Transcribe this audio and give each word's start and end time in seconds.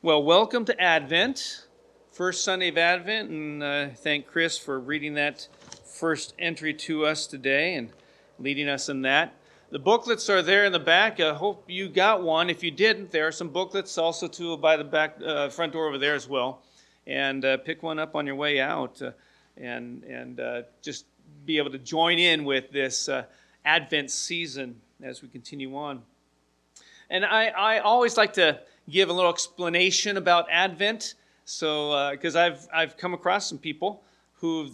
Well, 0.00 0.22
welcome 0.22 0.64
to 0.66 0.80
Advent, 0.80 1.66
first 2.12 2.44
Sunday 2.44 2.68
of 2.68 2.78
Advent, 2.78 3.30
and 3.30 3.60
uh, 3.60 3.88
thank 3.96 4.28
Chris 4.28 4.56
for 4.56 4.78
reading 4.78 5.14
that 5.14 5.48
first 5.84 6.34
entry 6.38 6.72
to 6.72 7.04
us 7.04 7.26
today 7.26 7.74
and 7.74 7.90
leading 8.38 8.68
us 8.68 8.88
in 8.88 9.02
that. 9.02 9.34
The 9.72 9.80
booklets 9.80 10.30
are 10.30 10.40
there 10.40 10.64
in 10.64 10.70
the 10.70 10.78
back. 10.78 11.18
I 11.18 11.34
hope 11.34 11.64
you 11.66 11.88
got 11.88 12.22
one. 12.22 12.48
If 12.48 12.62
you 12.62 12.70
didn't, 12.70 13.10
there 13.10 13.26
are 13.26 13.32
some 13.32 13.48
booklets 13.48 13.98
also 13.98 14.28
too 14.28 14.56
by 14.58 14.76
the 14.76 14.84
back 14.84 15.16
uh, 15.20 15.48
front 15.48 15.72
door 15.72 15.88
over 15.88 15.98
there 15.98 16.14
as 16.14 16.28
well, 16.28 16.62
and 17.08 17.44
uh, 17.44 17.56
pick 17.56 17.82
one 17.82 17.98
up 17.98 18.14
on 18.14 18.24
your 18.24 18.36
way 18.36 18.60
out, 18.60 19.02
uh, 19.02 19.10
and 19.56 20.04
and 20.04 20.38
uh, 20.38 20.62
just 20.80 21.06
be 21.44 21.58
able 21.58 21.72
to 21.72 21.78
join 21.78 22.20
in 22.20 22.44
with 22.44 22.70
this 22.70 23.08
uh, 23.08 23.24
Advent 23.64 24.12
season 24.12 24.80
as 25.02 25.22
we 25.22 25.28
continue 25.28 25.76
on. 25.76 26.02
And 27.10 27.24
I, 27.24 27.46
I 27.46 27.78
always 27.78 28.16
like 28.16 28.34
to 28.34 28.60
give 28.88 29.08
a 29.08 29.12
little 29.12 29.30
explanation 29.30 30.16
about 30.16 30.46
Advent. 30.50 31.14
So, 31.44 32.10
because 32.12 32.36
uh, 32.36 32.40
I've, 32.40 32.68
I've 32.72 32.96
come 32.96 33.14
across 33.14 33.48
some 33.48 33.58
people 33.58 34.02
who 34.34 34.70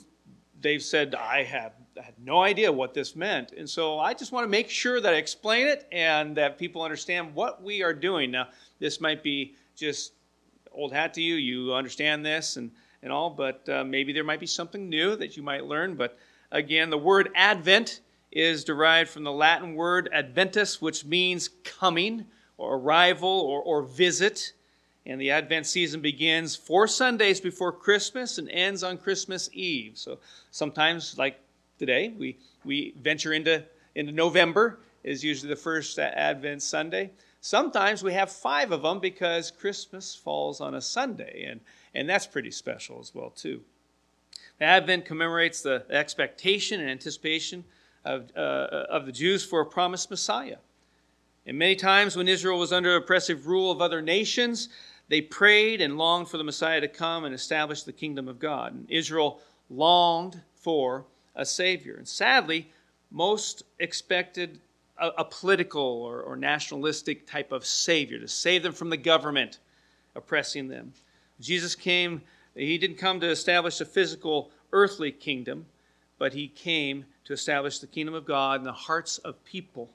they've 0.60 0.82
said, 0.82 1.14
I 1.14 1.44
have 1.44 1.72
had 1.96 2.14
no 2.18 2.42
idea 2.42 2.72
what 2.72 2.94
this 2.94 3.14
meant. 3.14 3.52
And 3.52 3.68
so 3.68 3.98
I 3.98 4.14
just 4.14 4.32
want 4.32 4.44
to 4.44 4.48
make 4.48 4.68
sure 4.68 5.00
that 5.00 5.14
I 5.14 5.16
explain 5.16 5.68
it 5.68 5.86
and 5.92 6.36
that 6.36 6.58
people 6.58 6.82
understand 6.82 7.34
what 7.34 7.62
we 7.62 7.82
are 7.82 7.94
doing. 7.94 8.30
Now, 8.30 8.48
this 8.80 9.00
might 9.00 9.22
be 9.22 9.54
just 9.76 10.12
old 10.72 10.92
hat 10.92 11.14
to 11.14 11.22
you. 11.22 11.36
You 11.36 11.74
understand 11.74 12.26
this 12.26 12.56
and, 12.56 12.72
and 13.02 13.12
all, 13.12 13.30
but 13.30 13.68
uh, 13.68 13.84
maybe 13.84 14.12
there 14.12 14.24
might 14.24 14.40
be 14.40 14.46
something 14.46 14.88
new 14.88 15.14
that 15.16 15.36
you 15.36 15.42
might 15.42 15.64
learn. 15.64 15.94
But 15.94 16.18
again, 16.50 16.90
the 16.90 16.98
word 16.98 17.30
Advent 17.36 18.00
is 18.32 18.64
derived 18.64 19.10
from 19.10 19.22
the 19.22 19.32
Latin 19.32 19.76
word 19.76 20.08
adventus, 20.12 20.82
which 20.82 21.04
means 21.04 21.50
coming 21.62 22.26
or 22.56 22.76
arrival 22.76 23.28
or, 23.28 23.62
or 23.62 23.82
visit. 23.82 24.52
And 25.06 25.20
the 25.20 25.30
Advent 25.30 25.66
season 25.66 26.00
begins 26.00 26.56
four 26.56 26.88
Sundays 26.88 27.40
before 27.40 27.72
Christmas 27.72 28.38
and 28.38 28.48
ends 28.48 28.82
on 28.82 28.96
Christmas 28.96 29.50
Eve. 29.52 29.92
So 29.96 30.18
sometimes, 30.50 31.18
like 31.18 31.38
today, 31.78 32.14
we, 32.18 32.38
we 32.64 32.94
venture 33.02 33.32
into, 33.32 33.62
into 33.94 34.12
November, 34.12 34.78
is 35.02 35.22
usually 35.22 35.50
the 35.50 35.56
first 35.56 35.98
Advent 35.98 36.62
Sunday. 36.62 37.10
Sometimes 37.42 38.02
we 38.02 38.14
have 38.14 38.32
five 38.32 38.72
of 38.72 38.80
them 38.80 39.00
because 39.00 39.50
Christmas 39.50 40.14
falls 40.14 40.62
on 40.62 40.74
a 40.74 40.80
Sunday, 40.80 41.44
and, 41.50 41.60
and 41.94 42.08
that's 42.08 42.26
pretty 42.26 42.50
special 42.50 42.98
as 43.00 43.14
well, 43.14 43.28
too. 43.28 43.60
Advent 44.60 45.04
commemorates 45.04 45.60
the 45.60 45.84
expectation 45.90 46.80
and 46.80 46.88
anticipation 46.88 47.64
of, 48.06 48.30
uh, 48.34 48.86
of 48.88 49.04
the 49.04 49.12
Jews 49.12 49.44
for 49.44 49.60
a 49.60 49.66
promised 49.66 50.10
Messiah. 50.10 50.56
And 51.46 51.58
many 51.58 51.76
times 51.76 52.16
when 52.16 52.28
Israel 52.28 52.58
was 52.58 52.72
under 52.72 52.96
oppressive 52.96 53.46
rule 53.46 53.70
of 53.70 53.82
other 53.82 54.00
nations, 54.00 54.68
they 55.08 55.20
prayed 55.20 55.80
and 55.80 55.98
longed 55.98 56.28
for 56.28 56.38
the 56.38 56.44
Messiah 56.44 56.80
to 56.80 56.88
come 56.88 57.24
and 57.24 57.34
establish 57.34 57.82
the 57.82 57.92
kingdom 57.92 58.28
of 58.28 58.38
God. 58.38 58.72
And 58.72 58.90
Israel 58.90 59.40
longed 59.68 60.40
for 60.54 61.04
a 61.34 61.44
Savior. 61.44 61.96
And 61.96 62.08
sadly, 62.08 62.70
most 63.10 63.64
expected 63.78 64.60
a, 64.98 65.08
a 65.18 65.24
political 65.24 65.82
or, 65.82 66.22
or 66.22 66.36
nationalistic 66.36 67.26
type 67.26 67.52
of 67.52 67.66
Savior 67.66 68.18
to 68.18 68.28
save 68.28 68.62
them 68.62 68.72
from 68.72 68.90
the 68.90 68.96
government 68.96 69.58
oppressing 70.14 70.68
them. 70.68 70.92
Jesus 71.40 71.74
came, 71.74 72.22
he 72.54 72.78
didn't 72.78 72.96
come 72.96 73.20
to 73.20 73.28
establish 73.28 73.80
a 73.80 73.84
physical 73.84 74.50
earthly 74.72 75.12
kingdom, 75.12 75.66
but 76.18 76.32
he 76.32 76.48
came 76.48 77.04
to 77.24 77.32
establish 77.32 77.78
the 77.78 77.86
kingdom 77.86 78.14
of 78.14 78.24
God 78.24 78.60
in 78.60 78.64
the 78.64 78.72
hearts 78.72 79.18
of 79.18 79.44
people 79.44 79.90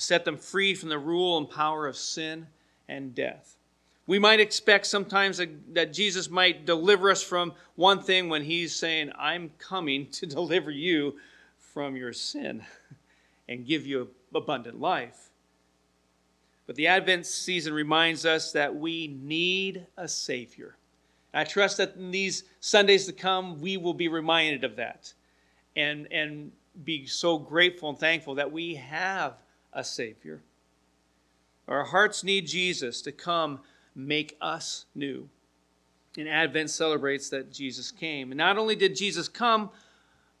set 0.00 0.24
them 0.24 0.36
free 0.36 0.74
from 0.74 0.88
the 0.88 0.98
rule 0.98 1.38
and 1.38 1.48
power 1.48 1.86
of 1.86 1.96
sin 1.96 2.46
and 2.88 3.14
death. 3.14 3.56
We 4.06 4.18
might 4.18 4.40
expect 4.40 4.86
sometimes 4.86 5.40
that 5.72 5.92
Jesus 5.92 6.30
might 6.30 6.66
deliver 6.66 7.10
us 7.10 7.22
from 7.22 7.52
one 7.76 8.02
thing 8.02 8.28
when 8.28 8.42
he's 8.42 8.74
saying, 8.74 9.12
I'm 9.16 9.50
coming 9.58 10.06
to 10.12 10.26
deliver 10.26 10.70
you 10.70 11.16
from 11.58 11.96
your 11.96 12.12
sin 12.12 12.64
and 13.48 13.66
give 13.66 13.86
you 13.86 14.08
abundant 14.34 14.80
life. 14.80 15.30
But 16.66 16.76
the 16.76 16.86
Advent 16.86 17.26
season 17.26 17.72
reminds 17.72 18.24
us 18.24 18.52
that 18.52 18.74
we 18.74 19.08
need 19.08 19.86
a 19.96 20.08
Savior. 20.08 20.76
I 21.32 21.44
trust 21.44 21.76
that 21.76 21.96
in 21.96 22.10
these 22.10 22.44
Sundays 22.60 23.06
to 23.06 23.12
come, 23.12 23.60
we 23.60 23.76
will 23.76 23.94
be 23.94 24.08
reminded 24.08 24.64
of 24.64 24.76
that 24.76 25.12
and, 25.76 26.08
and 26.12 26.52
be 26.84 27.06
so 27.06 27.38
grateful 27.38 27.90
and 27.90 27.98
thankful 27.98 28.36
that 28.36 28.50
we 28.50 28.74
have 28.76 29.34
a 29.72 29.84
Savior. 29.84 30.42
Our 31.68 31.84
hearts 31.84 32.24
need 32.24 32.46
Jesus 32.46 33.00
to 33.02 33.12
come 33.12 33.60
make 33.94 34.36
us 34.40 34.86
new. 34.94 35.28
And 36.18 36.28
Advent 36.28 36.70
celebrates 36.70 37.28
that 37.30 37.52
Jesus 37.52 37.90
came. 37.90 38.32
And 38.32 38.38
not 38.38 38.58
only 38.58 38.74
did 38.74 38.96
Jesus 38.96 39.28
come, 39.28 39.70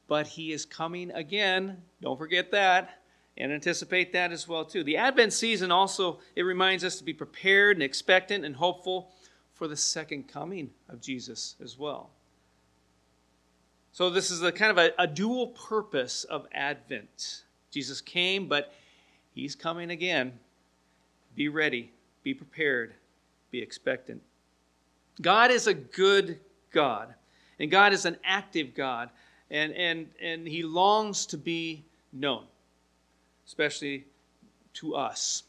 but 0.08 0.26
he 0.26 0.52
is 0.52 0.64
coming 0.64 1.12
again. 1.12 1.82
Don't 2.02 2.18
forget 2.18 2.50
that 2.50 3.00
and 3.38 3.52
anticipate 3.52 4.12
that 4.12 4.32
as 4.32 4.48
well 4.48 4.64
too. 4.64 4.82
The 4.82 4.96
Advent 4.96 5.32
season 5.32 5.70
also 5.70 6.18
it 6.34 6.42
reminds 6.42 6.82
us 6.82 6.96
to 6.96 7.04
be 7.04 7.12
prepared 7.12 7.76
and 7.76 7.82
expectant 7.82 8.44
and 8.44 8.56
hopeful 8.56 9.12
for 9.54 9.68
the 9.68 9.76
second 9.76 10.26
coming 10.26 10.70
of 10.88 11.00
Jesus 11.00 11.54
as 11.62 11.78
well. 11.78 12.10
So 13.92 14.10
this 14.10 14.30
is 14.30 14.42
a 14.42 14.52
kind 14.52 14.70
of 14.70 14.78
a, 14.78 14.92
a 14.98 15.06
dual 15.06 15.48
purpose 15.48 16.24
of 16.24 16.46
Advent. 16.52 17.44
Jesus 17.70 18.00
came, 18.00 18.48
but 18.48 18.72
He's 19.40 19.54
coming 19.54 19.90
again. 19.90 20.38
Be 21.34 21.48
ready, 21.48 21.92
be 22.22 22.34
prepared, 22.34 22.92
be 23.50 23.62
expectant. 23.62 24.20
God 25.22 25.50
is 25.50 25.66
a 25.66 25.72
good 25.72 26.38
God, 26.72 27.14
and 27.58 27.70
God 27.70 27.94
is 27.94 28.04
an 28.04 28.18
active 28.22 28.74
God, 28.74 29.08
and, 29.50 29.72
and, 29.72 30.08
and 30.20 30.46
He 30.46 30.62
longs 30.62 31.24
to 31.24 31.38
be 31.38 31.82
known, 32.12 32.44
especially 33.46 34.04
to 34.74 34.94
us. 34.94 35.44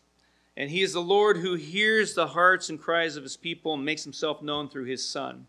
And 0.56 0.70
He 0.70 0.84
is 0.84 0.94
the 0.94 1.02
Lord 1.02 1.36
who 1.36 1.56
hears 1.56 2.14
the 2.14 2.28
hearts 2.28 2.70
and 2.70 2.80
cries 2.80 3.18
of 3.18 3.24
His 3.24 3.36
people 3.36 3.74
and 3.74 3.84
makes 3.84 4.06
Himself 4.06 4.42
known 4.42 4.70
through 4.70 4.86
His 4.86 5.06
Son. 5.06 5.48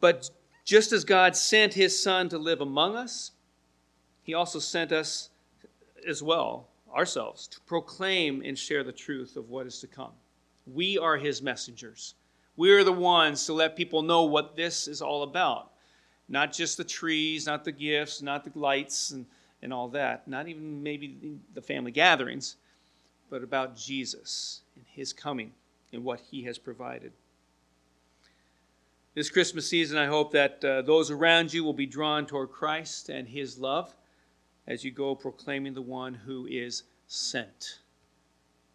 But 0.00 0.30
just 0.64 0.90
as 0.90 1.04
God 1.04 1.36
sent 1.36 1.74
His 1.74 2.02
Son 2.02 2.30
to 2.30 2.38
live 2.38 2.62
among 2.62 2.96
us, 2.96 3.32
He 4.22 4.32
also 4.32 4.58
sent 4.58 4.90
us 4.90 5.28
as 6.08 6.22
well 6.22 6.70
ourselves 6.94 7.46
to 7.48 7.60
proclaim 7.60 8.42
and 8.44 8.58
share 8.58 8.84
the 8.84 8.92
truth 8.92 9.36
of 9.36 9.50
what 9.50 9.66
is 9.66 9.80
to 9.80 9.86
come. 9.86 10.12
We 10.66 10.98
are 10.98 11.16
his 11.16 11.42
messengers. 11.42 12.14
We 12.56 12.72
are 12.72 12.84
the 12.84 12.92
ones 12.92 13.46
to 13.46 13.52
let 13.52 13.76
people 13.76 14.02
know 14.02 14.24
what 14.24 14.56
this 14.56 14.86
is 14.86 15.00
all 15.00 15.22
about. 15.22 15.70
Not 16.28 16.52
just 16.52 16.76
the 16.76 16.84
trees, 16.84 17.46
not 17.46 17.64
the 17.64 17.72
gifts, 17.72 18.22
not 18.22 18.44
the 18.44 18.58
lights 18.58 19.10
and, 19.10 19.26
and 19.62 19.72
all 19.72 19.88
that, 19.88 20.28
not 20.28 20.46
even 20.46 20.82
maybe 20.82 21.38
the 21.54 21.62
family 21.62 21.90
gatherings, 21.90 22.56
but 23.30 23.42
about 23.42 23.76
Jesus 23.76 24.60
and 24.76 24.84
his 24.92 25.12
coming 25.12 25.52
and 25.92 26.04
what 26.04 26.20
he 26.20 26.42
has 26.42 26.58
provided. 26.58 27.12
This 29.14 29.30
Christmas 29.30 29.68
season, 29.68 29.98
I 29.98 30.06
hope 30.06 30.30
that 30.32 30.64
uh, 30.64 30.82
those 30.82 31.10
around 31.10 31.52
you 31.52 31.64
will 31.64 31.72
be 31.72 31.86
drawn 31.86 32.26
toward 32.26 32.50
Christ 32.50 33.08
and 33.08 33.26
his 33.26 33.58
love 33.58 33.92
as 34.70 34.84
you 34.84 34.92
go 34.92 35.16
proclaiming 35.16 35.74
the 35.74 35.82
one 35.82 36.14
who 36.14 36.46
is 36.46 36.84
sent. 37.08 37.80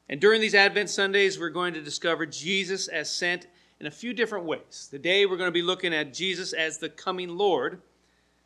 And 0.10 0.20
during 0.20 0.42
these 0.42 0.54
Advent 0.54 0.90
Sundays, 0.90 1.40
we're 1.40 1.50
going 1.50 1.74
to 1.74 1.82
discover 1.82 2.26
Jesus 2.26 2.90
as 2.90 3.10
sent 3.10 3.48
in 3.80 3.88
a 3.88 3.92
few 3.92 4.14
different 4.14 4.44
ways. 4.44 4.90
Today, 4.92 5.26
we're 5.26 5.38
going 5.38 5.48
to 5.48 5.54
be 5.54 5.62
looking 5.62 5.94
at 5.94 6.14
Jesus 6.14 6.52
as 6.52 6.78
the 6.78 6.90
coming 6.90 7.30
Lord, 7.30 7.82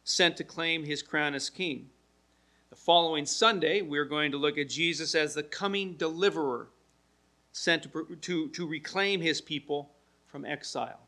sent 0.04 0.38
to 0.38 0.44
claim 0.44 0.86
his 0.86 1.02
crown 1.02 1.34
as 1.34 1.50
king. 1.50 1.90
The 2.70 2.76
following 2.76 3.26
Sunday, 3.26 3.81
we're 3.81 4.06
going 4.06 4.31
to 4.31 4.38
look 4.38 4.60
at 4.60 4.70
Jesus 4.70 5.16
as 5.16 5.34
the 5.34 5.42
coming 5.42 5.96
deliverer, 5.96 6.68
sent 7.52 7.92
to, 7.92 8.16
to, 8.22 8.50
to 8.50 8.68
reclaim 8.68 9.22
his 9.22 9.42
people 9.42 9.90
from 10.28 10.46
exile. 10.46 11.00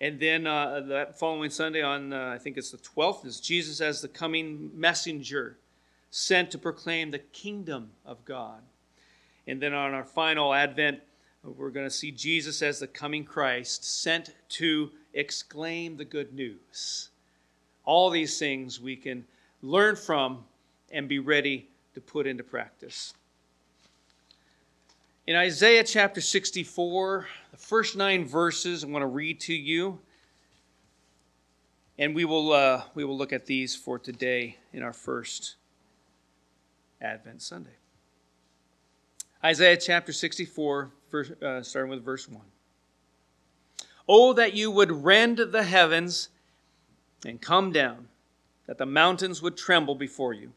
And 0.00 0.18
then 0.18 0.46
uh, 0.46 0.80
that 0.88 1.18
following 1.18 1.50
Sunday, 1.50 1.82
on 1.82 2.12
uh, 2.12 2.32
I 2.34 2.38
think 2.38 2.56
it's 2.56 2.70
the 2.70 2.78
12th, 2.78 3.26
is 3.26 3.38
Jesus 3.38 3.80
as 3.80 4.00
the 4.00 4.08
coming 4.08 4.70
messenger 4.74 5.58
sent 6.10 6.50
to 6.52 6.58
proclaim 6.58 7.10
the 7.10 7.18
kingdom 7.18 7.90
of 8.06 8.24
God. 8.24 8.62
And 9.46 9.60
then 9.60 9.74
on 9.74 9.92
our 9.92 10.04
final 10.04 10.54
Advent, 10.54 11.00
we're 11.44 11.70
going 11.70 11.86
to 11.86 11.90
see 11.90 12.10
Jesus 12.10 12.62
as 12.62 12.78
the 12.78 12.86
coming 12.86 13.24
Christ 13.24 13.84
sent 13.84 14.34
to 14.50 14.90
exclaim 15.12 15.96
the 15.96 16.04
good 16.04 16.32
news. 16.32 17.10
All 17.84 18.10
these 18.10 18.38
things 18.38 18.80
we 18.80 18.96
can 18.96 19.24
learn 19.62 19.96
from 19.96 20.44
and 20.90 21.08
be 21.08 21.18
ready 21.18 21.68
to 21.94 22.00
put 22.00 22.26
into 22.26 22.44
practice. 22.44 23.14
In 25.30 25.36
Isaiah 25.36 25.84
chapter 25.84 26.20
64, 26.20 27.28
the 27.52 27.56
first 27.56 27.94
nine 27.94 28.24
verses 28.24 28.82
I 28.82 28.88
want 28.88 29.04
to 29.04 29.06
read 29.06 29.38
to 29.42 29.54
you. 29.54 30.00
And 32.00 32.16
we 32.16 32.24
will, 32.24 32.52
uh, 32.52 32.82
we 32.96 33.04
will 33.04 33.16
look 33.16 33.32
at 33.32 33.46
these 33.46 33.76
for 33.76 33.96
today 33.96 34.56
in 34.72 34.82
our 34.82 34.92
first 34.92 35.54
Advent 37.00 37.42
Sunday. 37.42 37.76
Isaiah 39.44 39.76
chapter 39.76 40.12
64, 40.12 40.90
verse, 41.12 41.30
uh, 41.40 41.62
starting 41.62 41.92
with 41.92 42.04
verse 42.04 42.28
1. 42.28 42.42
Oh, 44.08 44.32
that 44.32 44.54
you 44.54 44.72
would 44.72 44.90
rend 44.90 45.38
the 45.38 45.62
heavens 45.62 46.30
and 47.24 47.40
come 47.40 47.70
down, 47.70 48.08
that 48.66 48.78
the 48.78 48.84
mountains 48.86 49.40
would 49.40 49.56
tremble 49.56 49.94
before 49.94 50.32
you. 50.32 50.50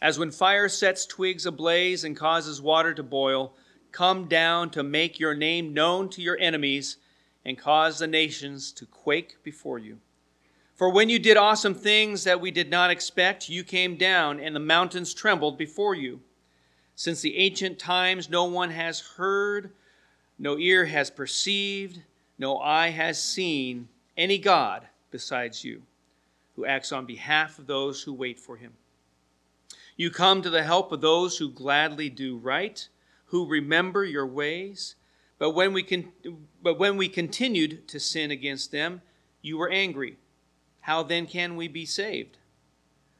As 0.00 0.18
when 0.18 0.30
fire 0.30 0.70
sets 0.70 1.04
twigs 1.04 1.44
ablaze 1.44 2.04
and 2.04 2.16
causes 2.16 2.62
water 2.62 2.94
to 2.94 3.02
boil, 3.02 3.52
come 3.92 4.26
down 4.26 4.70
to 4.70 4.82
make 4.82 5.18
your 5.18 5.34
name 5.34 5.74
known 5.74 6.08
to 6.10 6.22
your 6.22 6.38
enemies 6.38 6.96
and 7.44 7.58
cause 7.58 7.98
the 7.98 8.06
nations 8.06 8.72
to 8.72 8.86
quake 8.86 9.42
before 9.42 9.78
you. 9.78 9.98
For 10.74 10.90
when 10.90 11.08
you 11.08 11.18
did 11.18 11.36
awesome 11.36 11.74
things 11.74 12.24
that 12.24 12.40
we 12.40 12.50
did 12.50 12.70
not 12.70 12.90
expect, 12.90 13.48
you 13.48 13.64
came 13.64 13.96
down, 13.96 14.40
and 14.40 14.54
the 14.54 14.60
mountains 14.60 15.14
trembled 15.14 15.56
before 15.56 15.94
you. 15.94 16.20
Since 16.94 17.22
the 17.22 17.36
ancient 17.38 17.78
times, 17.78 18.28
no 18.28 18.44
one 18.44 18.70
has 18.70 19.00
heard, 19.00 19.70
no 20.38 20.58
ear 20.58 20.84
has 20.84 21.10
perceived, 21.10 22.02
no 22.38 22.58
eye 22.58 22.90
has 22.90 23.22
seen 23.22 23.88
any 24.16 24.38
God 24.38 24.86
besides 25.10 25.64
you, 25.64 25.82
who 26.56 26.66
acts 26.66 26.92
on 26.92 27.06
behalf 27.06 27.58
of 27.58 27.66
those 27.66 28.02
who 28.02 28.12
wait 28.12 28.38
for 28.38 28.56
him. 28.56 28.72
You 29.96 30.10
come 30.10 30.42
to 30.42 30.50
the 30.50 30.62
help 30.62 30.92
of 30.92 31.00
those 31.00 31.38
who 31.38 31.50
gladly 31.50 32.10
do 32.10 32.36
right, 32.36 32.86
who 33.26 33.46
remember 33.46 34.04
your 34.04 34.26
ways. 34.26 34.96
But 35.38 35.50
when 35.50 35.72
we, 35.72 35.82
con- 35.82 36.12
but 36.62 36.78
when 36.78 36.96
we 36.96 37.08
continued 37.08 37.86
to 37.88 38.00
sin 38.00 38.30
against 38.30 38.72
them, 38.72 39.02
you 39.42 39.58
were 39.58 39.70
angry 39.70 40.16
how 40.86 41.02
then 41.02 41.26
can 41.26 41.56
we 41.56 41.66
be 41.66 41.84
saved? 41.84 42.38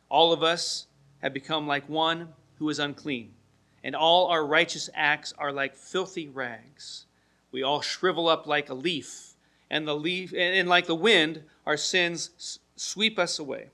All 0.09 0.33
of 0.33 0.41
us 0.41 0.87
have 1.21 1.35
become 1.35 1.67
like 1.67 1.89
one 1.89 2.29
who 2.61 2.69
is 2.69 2.79
unclean, 2.79 3.35
and 3.83 3.97
all 3.97 4.29
our 4.29 4.47
righteous 4.47 4.89
acts 4.95 5.35
are 5.37 5.51
like 5.51 5.75
filthy 5.75 6.29
rags. 6.29 7.07
We 7.51 7.65
all 7.65 7.81
shrivel 7.81 8.29
up 8.29 8.47
like 8.47 8.71
a 8.71 8.75
leaf, 8.75 9.35
and 9.69 9.85
the 9.85 9.97
leaf 9.97 10.33
and 10.33 10.69
like 10.69 10.87
the 10.87 10.95
wind, 10.95 11.43
our 11.67 11.77
sins 11.77 12.61
sweep 12.77 13.19
us 13.19 13.41
away. 13.41 13.71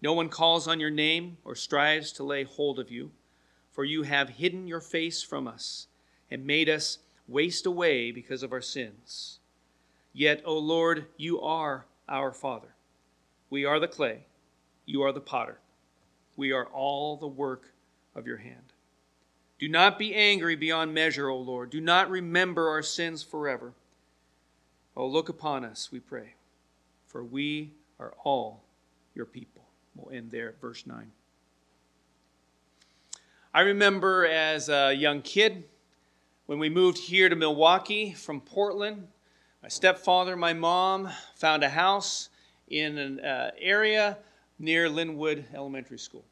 No 0.00 0.12
one 0.12 0.28
calls 0.28 0.68
on 0.68 0.78
your 0.78 0.90
name 0.90 1.38
or 1.44 1.56
strives 1.56 2.12
to 2.12 2.22
lay 2.22 2.44
hold 2.44 2.78
of 2.78 2.88
you, 2.88 3.10
for 3.72 3.84
you 3.84 4.02
have 4.04 4.28
hidden 4.28 4.68
your 4.68 4.80
face 4.80 5.22
from 5.22 5.48
us 5.48 5.88
and 6.30 6.46
made 6.46 6.68
us 6.68 6.98
waste 7.26 7.66
away 7.66 8.12
because 8.12 8.42
of 8.42 8.52
our 8.52 8.60
sins. 8.60 9.38
Yet, 10.12 10.42
O 10.44 10.56
Lord, 10.58 11.06
you 11.16 11.40
are 11.40 11.86
our 12.08 12.32
Father. 12.32 12.74
We 13.50 13.64
are 13.64 13.80
the 13.80 13.88
clay, 13.88 14.26
you 14.86 15.02
are 15.02 15.12
the 15.12 15.20
potter. 15.20 15.58
We 16.36 16.52
are 16.52 16.66
all 16.66 17.16
the 17.16 17.26
work 17.26 17.72
of 18.14 18.26
your 18.26 18.38
hand. 18.38 18.72
Do 19.58 19.68
not 19.68 19.98
be 19.98 20.14
angry 20.14 20.56
beyond 20.56 20.94
measure, 20.94 21.28
O 21.28 21.38
Lord. 21.38 21.70
Do 21.70 21.80
not 21.80 22.10
remember 22.10 22.68
our 22.68 22.82
sins 22.82 23.22
forever. 23.22 23.72
Oh, 24.96 25.06
look 25.06 25.28
upon 25.28 25.64
us, 25.64 25.90
we 25.92 26.00
pray, 26.00 26.34
for 27.06 27.22
we 27.22 27.70
are 27.98 28.12
all 28.24 28.62
your 29.14 29.26
people. 29.26 29.62
We'll 29.94 30.14
end 30.14 30.30
there 30.30 30.48
at 30.48 30.60
verse 30.60 30.86
9. 30.86 31.12
I 33.54 33.60
remember 33.60 34.24
as 34.24 34.70
a 34.70 34.94
young 34.94 35.20
kid 35.20 35.64
when 36.46 36.58
we 36.58 36.70
moved 36.70 36.96
here 36.96 37.28
to 37.28 37.36
Milwaukee 37.36 38.14
from 38.14 38.40
Portland, 38.40 39.08
my 39.62 39.68
stepfather, 39.68 40.36
my 40.36 40.54
mom 40.54 41.10
found 41.34 41.62
a 41.62 41.68
house 41.68 42.30
in 42.68 42.96
an 42.96 43.20
uh, 43.20 43.50
area 43.60 44.16
near 44.58 44.88
Linwood 44.88 45.44
Elementary 45.54 45.98
School. 45.98 46.24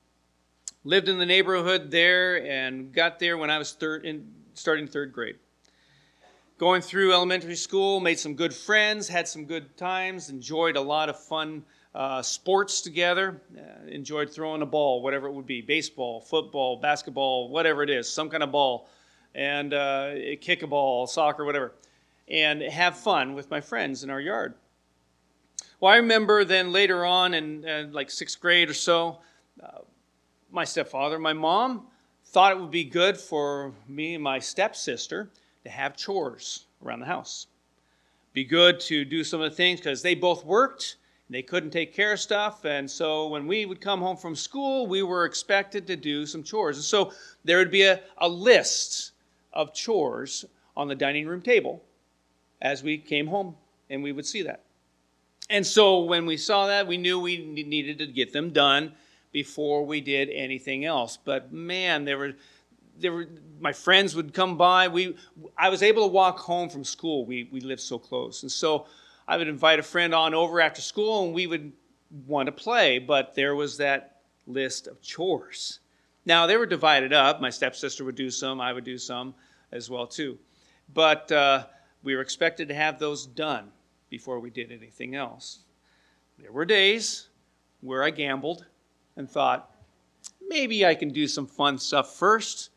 Lived 0.83 1.11
in 1.11 1.19
the 1.19 1.27
neighborhood 1.27 1.91
there 1.91 2.43
and 2.43 2.91
got 2.91 3.19
there 3.19 3.37
when 3.37 3.51
I 3.51 3.59
was 3.59 3.73
third 3.73 4.07
in, 4.07 4.27
starting 4.55 4.87
third 4.87 5.13
grade. 5.13 5.37
Going 6.57 6.81
through 6.81 7.13
elementary 7.13 7.57
school, 7.57 8.01
made 8.01 8.19
some 8.19 8.35
good 8.35 8.55
friends, 8.55 9.09
had 9.09 9.29
some 9.29 9.45
good 9.45 9.77
times, 9.77 10.31
enjoyed 10.31 10.75
a 10.75 10.81
lot 10.81 11.11
of 11.11 11.23
fun 11.23 11.67
uh, 11.95 12.23
sports 12.23 12.81
together. 12.81 13.41
Uh, 13.57 13.87
enjoyed 13.89 14.31
throwing 14.31 14.63
a 14.63 14.67
ball, 14.67 15.03
whatever 15.03 15.27
it 15.27 15.33
would 15.33 15.47
be 15.47 15.61
baseball, 15.61 16.21
football, 16.21 16.77
basketball, 16.77 17.49
whatever 17.49 17.83
it 17.83 17.91
is, 17.91 18.09
some 18.13 18.29
kind 18.31 18.43
of 18.43 18.53
ball, 18.53 18.89
and 19.35 19.75
uh, 19.75 20.13
kick 20.41 20.63
a 20.63 20.67
ball, 20.67 21.07
soccer, 21.07 21.45
whatever. 21.45 21.73
And 22.29 22.63
have 22.63 22.97
fun 22.97 23.35
with 23.35 23.51
my 23.51 23.61
friends 23.61 24.05
in 24.05 24.11
our 24.11 24.21
yard. 24.21 24.55
Well, 25.81 25.93
I 25.93 25.97
remember 25.97 26.45
then 26.45 26.73
later 26.73 27.05
on 27.05 27.35
in 27.35 27.67
uh, 27.67 27.89
like 27.91 28.11
sixth 28.11 28.41
grade 28.41 28.69
or 28.71 28.75
so, 28.75 29.19
uh, 29.63 29.79
my 30.53 30.63
stepfather, 30.65 31.19
my 31.19 31.33
mom, 31.33 31.87
thought 32.27 32.53
it 32.53 32.61
would 32.61 32.71
be 32.71 32.85
good 32.85 33.17
for 33.17 33.73
me 33.89 34.15
and 34.15 34.23
my 34.23 34.39
stepsister 34.39 35.31
to 35.65 35.71
have 35.71 35.97
chores 35.97 36.67
around 36.85 37.01
the 37.01 37.07
house. 37.07 37.49
Be 38.33 38.45
good 38.45 38.79
to 38.81 39.05
do 39.05 39.25
some 39.25 39.41
of 39.41 39.51
the 39.51 39.57
things 39.57 39.81
because 39.81 40.03
they 40.03 40.15
both 40.15 40.45
worked. 40.45 40.97
They 41.31 41.43
couldn't 41.43 41.71
take 41.71 41.95
care 41.95 42.13
of 42.13 42.21
stuff. 42.21 42.65
And 42.65 42.91
so 42.91 43.29
when 43.29 43.47
we 43.47 43.65
would 43.65 43.81
come 43.81 44.01
home 44.01 44.17
from 44.17 44.35
school, 44.35 44.89
we 44.89 45.05
were 45.05 45.25
expected 45.25 45.87
to 45.87 45.97
do 45.97 46.27
some 46.27 46.43
chores. 46.43 46.77
And 46.77 46.85
so 46.85 47.13
there 47.45 47.59
would 47.59 47.71
be 47.71 47.83
a, 47.83 48.01
a 48.19 48.29
list 48.29 49.13
of 49.53 49.73
chores 49.73 50.45
on 50.77 50.89
the 50.89 50.95
dining 50.97 51.29
room 51.29 51.41
table 51.41 51.85
as 52.61 52.83
we 52.83 52.99
came 52.99 53.29
home, 53.29 53.55
and 53.89 54.03
we 54.03 54.13
would 54.13 54.27
see 54.27 54.43
that. 54.43 54.65
And 55.49 55.65
so 55.65 56.03
when 56.03 56.27
we 56.27 56.37
saw 56.37 56.67
that, 56.67 56.87
we 56.87 56.97
knew 56.97 57.19
we 57.21 57.39
needed 57.39 57.99
to 57.99 58.07
get 58.07 58.33
them 58.33 58.51
done 58.51 58.93
before 59.33 59.87
we 59.87 60.01
did 60.01 60.31
anything 60.31 60.85
else. 60.85 61.17
But 61.17 61.53
man, 61.53 62.05
there 62.05 62.19
were 62.19 62.33
there 62.99 63.13
were 63.13 63.29
my 63.61 63.73
friends 63.73 64.15
would 64.15 64.35
come 64.35 64.57
by. 64.57 64.89
We 64.89 65.17
I 65.57 65.69
was 65.69 65.83
able 65.83 66.03
to 66.03 66.13
walk 66.13 66.39
home 66.39 66.69
from 66.69 66.85
school. 66.85 67.25
We 67.25 67.49
we 67.51 67.61
lived 67.61 67.81
so 67.81 67.99
close. 67.99 68.43
And 68.43 68.53
so 68.53 68.87
I 69.31 69.37
would 69.37 69.47
invite 69.47 69.79
a 69.79 69.85
friend 69.85 70.13
on 70.13 70.35
over 70.35 70.61
after 70.61 70.83
school 70.83 71.25
and 71.25 71.33
we 71.33 71.47
would 71.47 71.71
want 72.27 72.47
to 72.47 72.53
play, 72.53 72.99
but 72.99 73.33
there 73.37 73.55
was 73.55 73.77
that 73.77 74.17
list 74.49 74.89
of 74.89 75.01
chores. 75.01 75.79
Now 76.27 76.49
they 76.49 76.57
were 76.57 76.67
divided 76.67 77.13
up. 77.13 77.41
My 77.41 77.49
stepsister 77.49 78.05
would 78.05 78.17
do 78.17 78.29
some, 78.29 78.61
I 78.61 78.73
would 78.73 78.83
do 78.83 78.99
some 78.99 79.37
as 79.71 79.89
well 79.89 80.09
too. 80.09 80.37
But 80.93 81.31
uh, 81.31 81.67
we 82.03 82.17
were 82.17 82.23
expected 82.23 82.67
to 82.69 82.75
have 82.75 82.99
those 82.99 83.25
done 83.25 83.71
before 84.09 84.41
we 84.41 84.51
did 84.51 84.73
anything 84.73 85.15
else. 85.15 85.61
There 86.37 86.51
were 86.51 86.65
days 86.65 87.29
where 87.83 88.03
I 88.03 88.11
gambled 88.11 88.67
and 89.17 89.31
thought, 89.31 89.71
maybe 90.49 90.85
I 90.85 90.97
can 90.97 91.11
do 91.11 91.29
some 91.29 91.47
fun 91.47 91.79
stuff 91.79 92.17
first, 92.17 92.71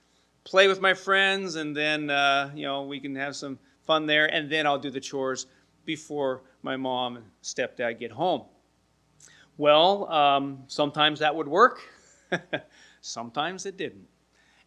play 0.43 0.67
with 0.67 0.81
my 0.81 0.93
friends, 0.93 1.55
and 1.55 1.75
then, 1.75 2.11
uh, 2.11 2.51
you 2.53 2.67
know, 2.67 2.83
we 2.83 2.99
can 2.99 3.15
have 3.15 3.35
some 3.35 3.57
fun 3.87 4.05
there, 4.05 4.27
and 4.27 4.51
then 4.51 4.67
I'll 4.67 4.77
do 4.77 4.91
the 4.91 4.99
chores 4.99 5.47
before 5.85 6.41
my 6.61 6.77
mom 6.77 7.17
and 7.17 7.25
stepdad 7.41 7.99
get 7.99 8.11
home. 8.11 8.43
Well, 9.57 10.11
um, 10.11 10.63
sometimes 10.67 11.19
that 11.19 11.35
would 11.35 11.47
work, 11.47 11.81
sometimes 13.01 13.65
it 13.65 13.77
didn't. 13.77 14.07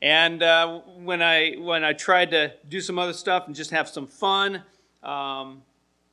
And 0.03 0.43
uh, 0.43 0.81
when 0.99 1.23
I 1.23 1.55
when 1.55 1.83
I 1.83 1.93
tried 1.93 2.31
to 2.33 2.53
do 2.69 2.81
some 2.81 2.99
other 2.99 3.15
stuff 3.15 3.47
and 3.47 3.55
just 3.57 3.71
have 3.71 3.89
some 3.89 4.07
fun, 4.07 4.63
um, 5.03 5.63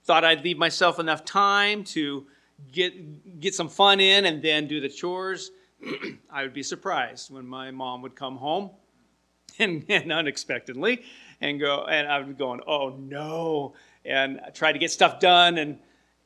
thought 0.06 0.24
I'd 0.24 0.44
leave 0.44 0.58
myself 0.58 1.00
enough 1.00 1.26
time 1.26 1.84
to 1.86 2.26
get 2.72 3.40
get 3.40 3.54
some 3.54 3.70
fun 3.70 4.00
in 4.00 4.26
and 4.26 4.42
then 4.42 4.68
do 4.68 4.80
the 4.80 4.90
chores. 4.90 5.52
I 6.32 6.44
would 6.44 6.54
be 6.54 6.64
surprised 6.64 7.30
when 7.30 7.46
my 7.46 7.72
mom 7.72 8.02
would 8.04 8.16
come 8.16 8.38
home 8.38 8.72
and, 9.60 9.84
and 9.90 10.12
unexpectedly 10.12 11.04
and 11.42 11.60
go 11.60 11.86
and 11.86 12.08
I 12.08 12.20
would 12.20 12.28
be 12.30 12.34
going, 12.34 12.62
"Oh 12.66 12.90
no." 12.98 13.74
And 14.06 14.40
try 14.54 14.72
to 14.72 14.80
get 14.80 14.92
stuff 14.92 15.20
done 15.20 15.58
and 15.58 15.80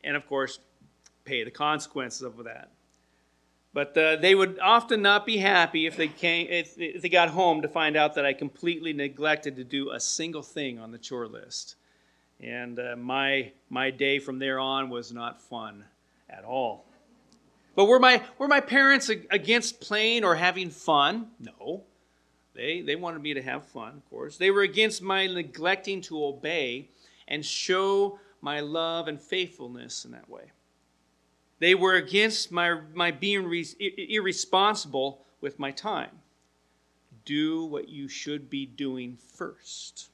and 0.03 0.15
of 0.15 0.27
course 0.27 0.59
pay 1.25 1.43
the 1.43 1.51
consequences 1.51 2.21
of 2.21 2.43
that. 2.45 2.71
But 3.73 3.95
uh, 3.95 4.15
they 4.15 4.33
would 4.33 4.57
often 4.59 5.01
not 5.01 5.25
be 5.25 5.37
happy 5.37 5.85
if 5.85 5.97
they 5.97 6.07
came 6.07 6.47
if, 6.49 6.79
if 6.79 7.01
they 7.01 7.09
got 7.09 7.29
home 7.29 7.61
to 7.61 7.67
find 7.67 7.95
out 7.95 8.15
that 8.15 8.25
I 8.25 8.33
completely 8.33 8.93
neglected 8.93 9.55
to 9.57 9.63
do 9.63 9.91
a 9.91 9.99
single 9.99 10.41
thing 10.41 10.79
on 10.79 10.91
the 10.91 10.97
chore 10.97 11.27
list. 11.27 11.75
And 12.39 12.79
uh, 12.79 12.95
my, 12.95 13.51
my 13.69 13.89
day 13.89 14.19
from 14.19 14.39
there 14.39 14.59
on 14.59 14.89
was 14.89 15.11
not 15.11 15.41
fun 15.41 15.83
at 16.29 16.43
all. 16.43 16.85
But 17.75 17.85
were 17.85 17.99
my, 17.99 18.23
were 18.37 18.47
my 18.47 18.59
parents 18.59 19.09
against 19.09 19.81
playing 19.81 20.23
or 20.23 20.35
having 20.35 20.69
fun? 20.69 21.27
No. 21.39 21.83
They, 22.53 22.81
they 22.81 22.95
wanted 22.95 23.21
me 23.21 23.35
to 23.35 23.41
have 23.41 23.67
fun, 23.67 23.89
of 23.89 24.09
course. 24.09 24.37
They 24.37 24.49
were 24.49 24.63
against 24.63 25.01
my 25.01 25.27
neglecting 25.27 26.01
to 26.01 26.25
obey 26.25 26.89
and 27.27 27.45
show 27.45 28.19
my 28.41 28.59
love 28.59 29.07
and 29.07 29.19
faithfulness 29.19 30.05
in 30.05 30.11
that 30.11 30.29
way. 30.29 30.51
They 31.59 31.75
were 31.75 31.95
against 31.95 32.51
my, 32.51 32.79
my 32.93 33.11
being 33.11 33.45
re- 33.45 34.07
irresponsible 34.09 35.25
with 35.41 35.59
my 35.59 35.71
time. 35.71 36.19
Do 37.25 37.65
what 37.65 37.89
you 37.89 38.07
should 38.07 38.49
be 38.49 38.65
doing 38.65 39.17
first. 39.35 40.09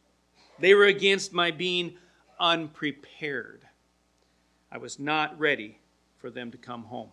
They 0.60 0.74
were 0.74 0.86
against 0.86 1.34
my 1.34 1.52
being 1.52 1.98
unprepared. 2.40 3.68
I 4.72 4.78
was 4.78 5.00
not 5.00 5.38
ready 5.38 5.80
for 6.18 6.30
them 6.30 6.50
to 6.52 6.58
come 6.58 6.86
home. 6.86 7.12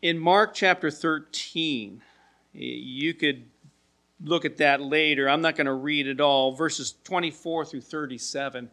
In 0.00 0.18
Mark 0.18 0.54
chapter 0.54 0.90
13, 0.90 2.02
you 2.52 3.14
could 3.14 3.46
look 4.22 4.44
at 4.44 4.56
that 4.58 4.80
later. 4.80 5.28
I'm 5.28 5.42
not 5.42 5.56
going 5.56 5.66
to 5.66 5.74
read 5.74 6.06
it 6.06 6.20
all. 6.20 6.52
Verses 6.52 6.94
24 7.04 7.66
through 7.66 7.80
37. 7.82 8.70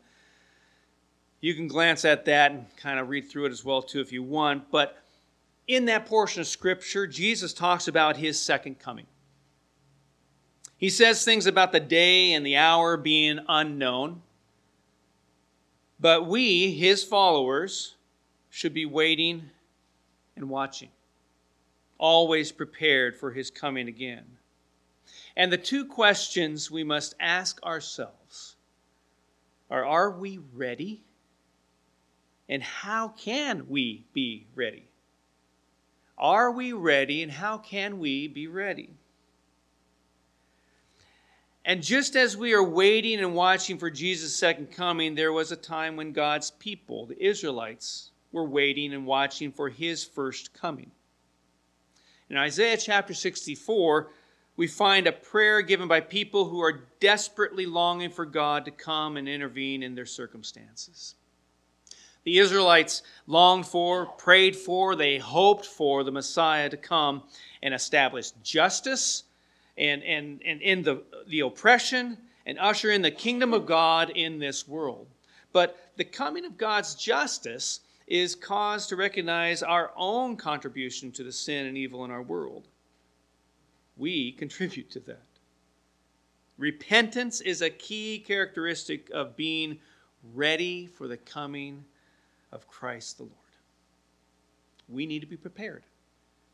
You 1.42 1.54
can 1.56 1.68
glance 1.68 2.06
at 2.06 2.26
that 2.26 2.52
and 2.52 2.66
kind 2.78 3.00
of 3.00 3.10
read 3.10 3.30
through 3.30 3.46
it 3.46 3.52
as 3.52 3.66
well 3.66 3.82
too 3.82 4.00
if 4.00 4.12
you 4.14 4.24
want, 4.24 4.72
but 4.72 4.98
in 5.68 5.86
that 5.86 6.06
portion 6.06 6.42
of 6.42 6.48
scripture, 6.48 7.08
Jesus 7.08 7.54
talks 7.54 7.88
about 7.88 8.18
his 8.18 8.40
second 8.40 8.80
coming. 8.80 9.08
He 10.78 10.90
says 10.90 11.24
things 11.24 11.46
about 11.46 11.72
the 11.72 11.80
day 11.80 12.34
and 12.34 12.46
the 12.46 12.58
hour 12.58 12.98
being 12.98 13.40
unknown. 13.48 14.22
But 16.00 16.28
we, 16.28 16.74
his 16.74 17.04
followers, 17.04 17.96
should 18.50 18.74
be 18.74 18.86
waiting 18.86 19.50
and 20.36 20.50
watching, 20.50 20.90
always 21.98 22.52
prepared 22.52 23.16
for 23.16 23.32
his 23.32 23.50
coming 23.50 23.88
again. 23.88 24.26
And 25.36 25.52
the 25.52 25.58
two 25.58 25.86
questions 25.86 26.70
we 26.70 26.84
must 26.84 27.16
ask 27.20 27.62
ourselves 27.64 28.56
are 29.70 29.86
Are 29.86 30.12
we 30.12 30.40
ready? 30.54 31.04
And 32.50 32.62
how 32.62 33.10
can 33.10 33.68
we 33.70 34.06
be 34.14 34.46
ready? 34.54 34.88
Are 36.18 36.52
we 36.52 36.74
ready, 36.74 37.24
and 37.24 37.32
how 37.32 37.58
can 37.58 38.00
we 38.00 38.28
be 38.28 38.48
ready? 38.48 38.92
And 41.66 41.82
just 41.82 42.16
as 42.16 42.36
we 42.36 42.54
are 42.54 42.64
waiting 42.64 43.20
and 43.20 43.34
watching 43.34 43.78
for 43.78 43.90
Jesus' 43.90 44.36
second 44.36 44.72
coming, 44.72 45.16
there 45.16 45.32
was 45.32 45.52
a 45.52 45.56
time 45.56 45.96
when 45.96 46.12
God's 46.12 46.52
people, 46.52 47.06
the 47.06 47.26
Israelites, 47.26 48.12
were 48.32 48.46
waiting 48.46 48.94
and 48.94 49.06
watching 49.06 49.52
for 49.52 49.70
his 49.70 50.04
first 50.04 50.54
coming. 50.54 50.92
In 52.30 52.38
Isaiah 52.38 52.78
chapter 52.78 53.14
64, 53.14 54.10
we 54.56 54.68
find 54.68 55.08
a 55.08 55.12
prayer 55.12 55.62
given 55.62 55.88
by 55.88 56.00
people 56.00 56.46
who 56.46 56.62
are 56.62 56.88
desperately 57.00 57.66
longing 57.66 58.12
for 58.12 58.26
God 58.26 58.66
to 58.66 58.72
come 58.72 59.18
and 59.18 59.28
intervene 59.28 59.82
in 59.82 59.96
their 59.96 60.06
circumstances. 60.06 61.16
The 62.24 62.40
Israelites 62.40 63.02
longed 63.28 63.66
for, 63.66 64.06
prayed 64.06 64.56
for, 64.56 64.96
they 64.96 65.18
hoped 65.18 65.66
for 65.66 66.04
the 66.04 66.12
Messiah 66.12 66.70
to 66.70 66.78
come 66.78 67.24
and 67.62 67.74
establish 67.74 68.32
justice 68.44 69.24
and, 69.78 70.04
and, 70.04 70.42
and 70.46 70.62
end 70.62 70.86
the, 70.86 71.04
the 71.28 71.42
oppression 71.42 72.18
and 72.46 72.60
usher 72.60 72.92
in 72.92 73.02
the 73.02 73.12
kingdom 73.12 73.54
of 73.54 73.66
God 73.66 74.12
in 74.12 74.40
this 74.40 74.68
world. 74.68 75.08
But 75.52 75.92
the 75.98 76.06
coming 76.06 76.46
of 76.46 76.58
God's 76.58 76.96
justice 76.96 77.82
is 78.08 78.36
cause 78.36 78.88
to 78.88 78.96
recognize 78.96 79.64
our 79.64 79.92
own 79.96 80.36
contribution 80.36 81.12
to 81.14 81.24
the 81.24 81.32
sin 81.32 81.66
and 81.66 81.78
evil 81.78 82.06
in 82.06 82.12
our 82.12 82.22
world. 82.22 82.68
We 83.98 84.32
contribute 84.32 84.90
to 84.92 85.00
that. 85.02 85.22
Repentance 86.58 87.42
is 87.42 87.62
a 87.62 87.70
key 87.70 88.20
characteristic 88.20 89.10
of 89.12 89.36
being 89.36 89.80
ready 90.34 90.88
for 90.88 91.08
the 91.08 91.18
coming 91.18 91.84
of 92.52 92.68
Christ 92.68 93.18
the 93.18 93.24
Lord. 93.24 93.36
We 94.88 95.06
need 95.06 95.20
to 95.20 95.28
be 95.28 95.38
prepared. 95.38 95.84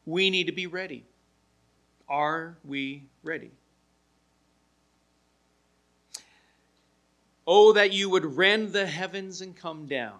We 0.05 0.29
need 0.29 0.45
to 0.45 0.51
be 0.51 0.67
ready. 0.67 1.05
Are 2.07 2.57
we 2.63 3.03
ready? 3.23 3.51
Oh, 7.45 7.73
that 7.73 7.93
you 7.93 8.09
would 8.09 8.37
rend 8.37 8.73
the 8.73 8.85
heavens 8.85 9.41
and 9.41 9.55
come 9.55 9.85
down. 9.85 10.19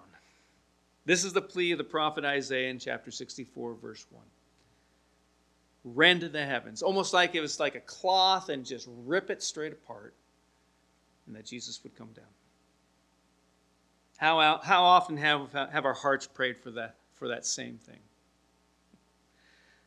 This 1.06 1.24
is 1.24 1.34
the 1.34 1.42
plea 1.42 1.72
of 1.72 1.78
the 1.78 1.84
prophet 1.84 2.26
Isaiah 2.26 2.70
in 2.70 2.80
chapter 2.80 3.12
64, 3.12 3.76
verse 3.76 4.06
1. 4.12 4.22
Rend 5.84 6.22
the 6.22 6.46
heavens, 6.46 6.82
almost 6.82 7.14
like 7.14 7.36
it 7.36 7.42
was 7.42 7.60
like 7.60 7.76
a 7.76 7.80
cloth 7.80 8.50
and 8.50 8.66
just 8.66 8.88
rip 9.06 9.30
it 9.30 9.42
straight 9.42 9.72
apart, 9.72 10.14
and 11.26 11.36
that 11.36 11.46
Jesus 11.46 11.82
would 11.84 11.96
come 11.96 12.10
down. 12.16 12.26
How, 14.18 14.60
how 14.62 14.84
often 14.84 15.16
have, 15.18 15.54
have 15.54 15.86
our 15.86 15.94
hearts 15.94 16.28
prayed 16.28 16.58
for 16.58 16.72
that, 16.72 16.96
for 17.14 17.30
that 17.30 17.46
same 17.46 17.78
thing? 17.78 18.00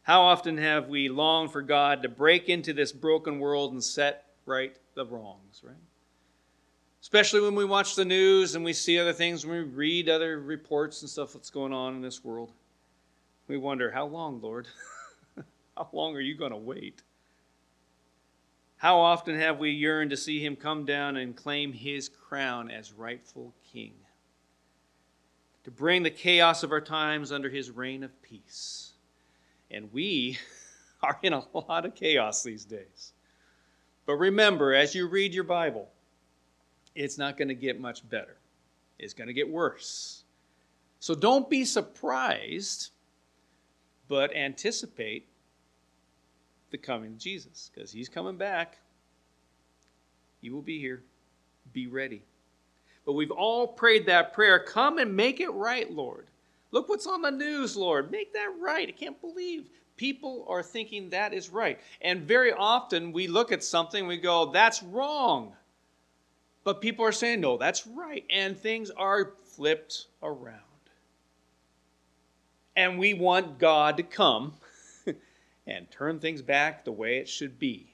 How 0.05 0.23
often 0.23 0.57
have 0.57 0.89
we 0.89 1.09
longed 1.09 1.53
for 1.53 1.63
God 1.63 2.03
to 2.03 2.09
break 2.09 2.49
into 2.49 2.73
this 2.73 2.93
broken 2.93 3.39
world 3.39 3.73
and 3.73 3.85
set 3.85 4.25
right 4.47 4.75
the 4.95 5.07
wrongs, 5.07 5.61
right? 5.63 5.77
Especially 7.03 7.41
when 7.41 7.55
we 7.55 7.65
watch 7.65 7.95
the 7.95 8.05
news 8.05 8.55
and 8.55 8.65
we 8.65 8.73
see 8.73 8.99
other 8.99 9.13
things, 9.13 9.45
when 9.45 9.57
we 9.57 9.63
read 9.65 10.09
other 10.09 10.41
reports 10.41 11.03
and 11.03 11.11
stuff 11.11 11.33
that's 11.35 11.51
going 11.51 11.73
on 11.73 11.95
in 11.95 12.01
this 12.01 12.25
world. 12.25 12.53
We 13.49 13.59
wonder, 13.59 13.91
how 13.91 14.07
long, 14.07 14.41
Lord? 14.41 14.67
how 15.91 15.97
long 15.97 16.17
are 16.17 16.21
you 16.21 16.37
going 16.37 16.53
to 16.53 16.57
wait? 16.57 17.03
How 18.77 18.99
often 18.99 19.39
have 19.39 19.59
we 19.59 19.71
yearned 19.71 20.11
to 20.11 20.17
see 20.17 20.45
him 20.45 20.57
come 20.57 20.85
down 20.85 21.17
and 21.17 21.37
claim 21.37 21.73
his 21.73 22.09
crown 22.09 22.71
as 22.71 22.93
rightful 22.93 23.55
king? 23.73 23.95
to 25.65 25.71
bring 25.71 26.03
the 26.03 26.11
chaos 26.11 26.63
of 26.63 26.73
our 26.73 26.81
times 26.81 27.31
under 27.31 27.49
his 27.49 27.71
reign 27.71 28.03
of 28.03 28.23
peace. 28.23 28.93
And 29.71 29.93
we 29.93 30.39
are 31.03 31.19
in 31.23 31.33
a 31.33 31.45
lot 31.55 31.87
of 31.87 31.95
chaos 31.95 32.43
these 32.43 32.65
days. 32.65 33.13
But 34.07 34.15
remember, 34.15 34.75
as 34.75 34.95
you 34.95 35.07
read 35.07 35.33
your 35.33 35.45
Bible, 35.45 35.89
it's 36.95 37.17
not 37.17 37.37
going 37.37 37.49
to 37.49 37.55
get 37.55 37.81
much 37.81 38.09
better, 38.09 38.37
it's 38.99 39.15
going 39.15 39.29
to 39.29 39.35
get 39.35 39.49
worse. 39.49 40.25
So 40.99 41.15
don't 41.17 41.51
be 41.51 41.65
surprised, 41.65 42.91
but 44.07 44.35
anticipate 44.37 45.27
the 46.73 46.79
coming 46.79 47.13
of 47.13 47.19
Jesus 47.19 47.71
because 47.73 47.93
he's 47.93 48.09
coming 48.09 48.37
back. 48.37 48.79
He 50.41 50.51
will 50.51 50.63
be 50.63 50.81
here. 50.81 51.05
Be 51.73 51.87
ready. 51.87 52.23
But 53.07 53.13
we've 53.13 53.31
all 53.31 53.69
prayed 53.69 54.07
that 54.07 54.33
prayer. 54.33 54.59
Come 54.59 54.99
and 54.99 55.15
make 55.15 55.41
it 55.41 55.51
right, 55.51 55.91
Lord. 55.91 56.27
Look 56.73 56.89
what's 56.89 57.07
on 57.07 57.23
the 57.23 57.31
news, 57.31 57.77
Lord. 57.77 58.11
Make 58.11 58.33
that 58.33 58.53
right. 58.61 58.89
I 58.89 58.93
can't 58.93 59.21
believe 59.21 59.69
people 59.97 60.45
are 60.49 60.63
thinking 60.63 61.11
that 61.11 61.33
is 61.33 61.51
right. 61.51 61.79
And 62.01 62.23
very 62.23 62.53
often 62.53 63.13
we 63.13 63.29
look 63.29 63.53
at 63.53 63.63
something, 63.63 64.07
we 64.07 64.17
go, 64.17 64.51
that's 64.51 64.83
wrong. 64.83 65.53
But 66.65 66.81
people 66.81 67.05
are 67.05 67.13
saying, 67.13 67.41
no, 67.41 67.59
that's 67.59 67.87
right. 67.87 68.25
And 68.31 68.57
things 68.57 68.91
are 68.91 69.35
flipped 69.45 70.07
around. 70.23 70.61
And 72.75 72.99
we 72.99 73.15
want 73.15 73.59
God 73.59 73.99
to 73.99 74.03
come 74.03 74.55
and 75.67 75.91
turn 75.91 76.19
things 76.19 76.43
back 76.43 76.85
the 76.85 76.93
way 76.93 77.19
it 77.19 77.29
should 77.29 77.59
be. 77.59 77.93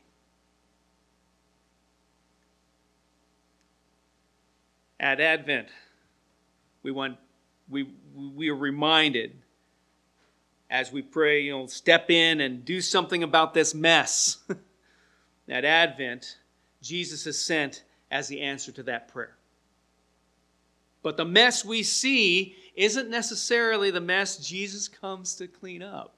at 5.00 5.20
Advent, 5.20 5.68
we 6.82 6.90
want 6.90 7.16
we 7.68 7.88
we 8.14 8.50
are 8.50 8.56
reminded 8.56 9.36
as 10.70 10.92
we 10.92 11.00
pray, 11.02 11.42
you 11.42 11.52
know, 11.52 11.66
step 11.66 12.10
in 12.10 12.40
and 12.40 12.64
do 12.64 12.80
something 12.80 13.22
about 13.22 13.54
this 13.54 13.74
mess. 13.74 14.38
at 15.48 15.64
Advent, 15.64 16.38
Jesus 16.82 17.26
is 17.26 17.40
sent 17.40 17.84
as 18.10 18.28
the 18.28 18.40
answer 18.42 18.70
to 18.72 18.82
that 18.82 19.08
prayer. 19.08 19.36
But 21.02 21.16
the 21.16 21.24
mess 21.24 21.64
we 21.64 21.82
see 21.82 22.56
isn't 22.74 23.08
necessarily 23.08 23.90
the 23.90 24.00
mess 24.00 24.36
Jesus 24.36 24.88
comes 24.88 25.36
to 25.36 25.46
clean 25.46 25.82
up. 25.82 26.17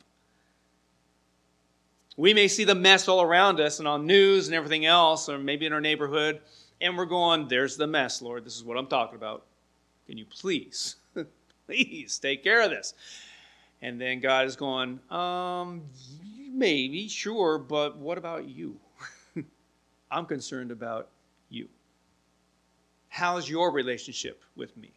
We 2.17 2.35
may 2.35 2.49
see 2.49 2.64
the 2.64 2.75
mess 2.75 3.09
all 3.09 3.23
around 3.23 3.61
us 3.61 3.79
and 3.79 3.88
on 3.88 4.07
news 4.07 4.47
and 4.49 4.55
everything 4.55 4.85
else, 4.85 5.29
or 5.29 5.38
maybe 5.38 5.67
in 5.67 5.73
our 5.73 5.81
neighborhood, 5.81 6.40
and 6.81 6.97
we're 6.97 7.05
going, 7.05 7.49
there's 7.49 7.76
the 7.76 7.87
mess, 7.87 8.23
Lord. 8.23 8.45
This 8.45 8.57
is 8.57 8.64
what 8.64 8.76
I'm 8.76 8.87
talking 8.87 9.17
about. 9.17 9.45
Can 10.07 10.19
you 10.19 10.25
please, 10.25 10.97
please 11.67 12.19
take 12.19 12.43
care 12.43 12.62
of 12.62 12.71
this? 12.71 12.95
And 13.83 14.00
then 14.00 14.21
God 14.21 14.47
is 14.47 14.57
going, 14.57 15.00
um, 15.11 15.83
maybe, 16.50 17.09
sure, 17.09 17.59
but 17.59 17.97
what 17.97 18.19
about 18.19 18.49
you? 18.49 18.76
I'm 20.11 20.26
concerned 20.26 20.71
about 20.71 21.09
you. 21.49 21.69
How's 23.09 23.49
your 23.49 23.71
relationship 23.71 24.43
with 24.57 24.76
me? 24.76 24.90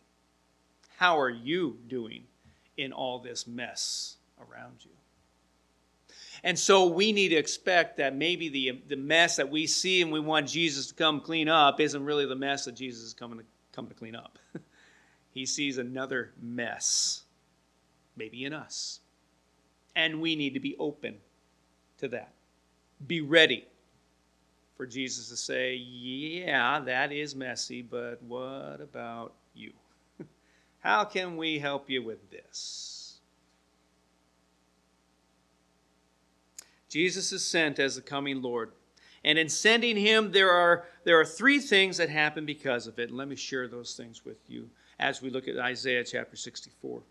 How 0.98 1.20
are 1.20 1.30
you 1.30 1.78
doing 1.88 2.24
in 2.78 2.92
all 2.92 3.20
this 3.20 3.48
mess 3.48 4.18
around 4.40 4.78
you? 4.82 4.92
And 6.44 6.60
so 6.60 6.88
we 6.88 7.14
need 7.14 7.30
to 7.30 7.36
expect 7.36 7.98
that 7.98 8.16
maybe 8.16 8.50
the, 8.50 8.82
the 8.90 8.98
mess 8.98 9.38
that 9.38 9.50
we 9.50 9.66
see 9.66 10.02
and 10.02 10.12
we 10.12 10.20
want 10.20 10.50
Jesus 10.50 10.88
to 10.88 10.94
come 10.94 11.22
clean 11.22 11.48
up 11.48 11.80
isn't 11.80 12.04
really 12.04 12.26
the 12.26 12.36
mess 12.36 12.66
that 12.66 12.76
Jesus 12.76 13.04
is 13.04 13.14
coming 13.14 13.40
to 13.40 13.46
come 13.72 13.88
to 13.88 13.94
clean 13.94 14.16
up. 14.16 14.38
he 15.32 15.46
sees 15.46 15.78
another 15.78 16.32
mess, 16.42 17.24
maybe 18.18 18.44
in 18.44 18.54
us. 18.54 19.00
And 19.96 20.22
we 20.22 20.36
need 20.36 20.54
to 20.56 20.60
be 20.60 20.76
open 20.78 21.18
to 22.00 22.10
that. 22.10 22.34
Be 23.06 23.22
ready 23.22 23.66
for 24.76 24.86
Jesus 24.86 25.30
to 25.30 25.38
say, 25.38 25.76
Yeah, 25.76 26.80
that 26.82 27.12
is 27.12 27.36
messy, 27.36 27.82
but 27.82 28.22
what 28.24 28.80
about 28.82 29.34
you? 29.54 29.72
How 30.80 31.06
can 31.06 31.38
we 31.38 31.60
help 31.60 31.90
you 31.90 32.04
with 32.04 32.30
this? 32.32 33.03
Jesus 36.94 37.32
is 37.32 37.44
sent 37.44 37.80
as 37.80 37.96
the 37.96 38.04
coming 38.04 38.44
Lord. 38.44 38.72
And 39.26 39.40
in 39.40 39.50
sending 39.50 39.98
him, 39.98 40.32
there 40.32 40.52
are, 40.52 40.86
there 41.06 41.20
are 41.20 41.26
three 41.26 41.58
things 41.58 41.98
that 41.98 42.08
happen 42.08 42.46
because 42.46 42.86
of 42.86 43.00
it. 43.00 43.10
And 43.10 43.18
let 43.18 43.28
me 43.28 43.36
share 43.36 43.68
those 43.68 43.96
things 43.96 44.24
with 44.24 44.38
you 44.48 44.70
as 45.00 45.20
we 45.20 45.32
look 45.32 45.48
at 45.48 45.58
Isaiah 45.58 46.04
chapter 46.04 46.36
64. 46.36 47.02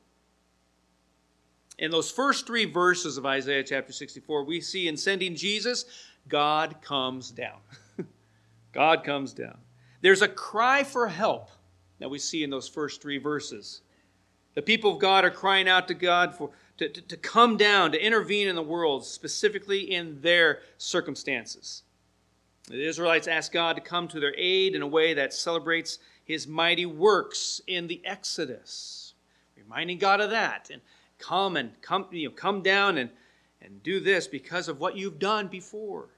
In 1.80 1.90
those 1.90 2.12
first 2.12 2.46
three 2.46 2.64
verses 2.64 3.18
of 3.18 3.26
Isaiah 3.26 3.64
chapter 3.64 3.92
64, 3.92 4.44
we 4.44 4.60
see 4.60 4.86
in 4.86 4.96
sending 4.96 5.34
Jesus, 5.34 5.84
God 6.28 6.76
comes 6.80 7.32
down. 7.32 7.58
God 8.72 9.02
comes 9.02 9.32
down. 9.32 9.58
There's 10.00 10.22
a 10.22 10.28
cry 10.28 10.84
for 10.84 11.08
help 11.08 11.50
that 11.98 12.08
we 12.08 12.20
see 12.20 12.44
in 12.44 12.50
those 12.50 12.68
first 12.68 13.02
three 13.02 13.18
verses. 13.18 13.80
The 14.54 14.62
people 14.62 14.92
of 14.92 15.00
God 15.00 15.24
are 15.24 15.30
crying 15.30 15.68
out 15.68 15.88
to 15.88 15.94
God 15.94 16.36
for, 16.36 16.50
to, 16.82 16.88
to, 16.88 17.00
to 17.02 17.16
come 17.16 17.56
down, 17.56 17.92
to 17.92 18.04
intervene 18.04 18.48
in 18.48 18.56
the 18.56 18.62
world, 18.62 19.04
specifically 19.04 19.92
in 19.92 20.20
their 20.20 20.60
circumstances. 20.78 21.82
The 22.68 22.86
Israelites 22.86 23.28
ask 23.28 23.52
God 23.52 23.76
to 23.76 23.82
come 23.82 24.08
to 24.08 24.20
their 24.20 24.34
aid 24.36 24.74
in 24.74 24.82
a 24.82 24.86
way 24.86 25.14
that 25.14 25.32
celebrates 25.32 25.98
his 26.24 26.46
mighty 26.46 26.86
works 26.86 27.60
in 27.66 27.86
the 27.86 28.00
Exodus, 28.04 29.14
reminding 29.56 29.98
God 29.98 30.20
of 30.20 30.30
that. 30.30 30.70
And 30.72 30.80
come 31.18 31.56
and 31.56 31.80
come, 31.82 32.06
you 32.10 32.28
know, 32.28 32.34
come 32.34 32.62
down 32.62 32.98
and, 32.98 33.10
and 33.60 33.82
do 33.82 34.00
this 34.00 34.26
because 34.26 34.68
of 34.68 34.80
what 34.80 34.96
you've 34.96 35.18
done 35.18 35.48
before. 35.48 36.08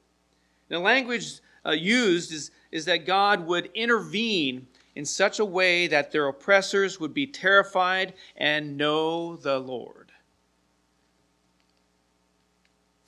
The 0.68 0.78
language 0.78 1.40
uh, 1.66 1.72
used 1.72 2.32
is, 2.32 2.50
is 2.72 2.84
that 2.86 3.06
God 3.06 3.46
would 3.46 3.70
intervene 3.74 4.66
in 4.94 5.04
such 5.04 5.40
a 5.40 5.44
way 5.44 5.86
that 5.88 6.12
their 6.12 6.28
oppressors 6.28 7.00
would 7.00 7.12
be 7.12 7.26
terrified 7.26 8.14
and 8.36 8.76
know 8.76 9.36
the 9.36 9.58
Lord. 9.58 10.03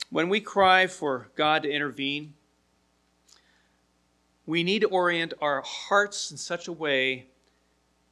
When 0.09 0.29
we 0.29 0.39
cry 0.39 0.87
for 0.87 1.29
God 1.35 1.63
to 1.63 1.71
intervene, 1.71 2.33
we 4.45 4.63
need 4.63 4.79
to 4.79 4.87
orient 4.87 5.33
our 5.41 5.61
hearts 5.61 6.31
in 6.31 6.37
such 6.37 6.67
a 6.67 6.73
way 6.73 7.27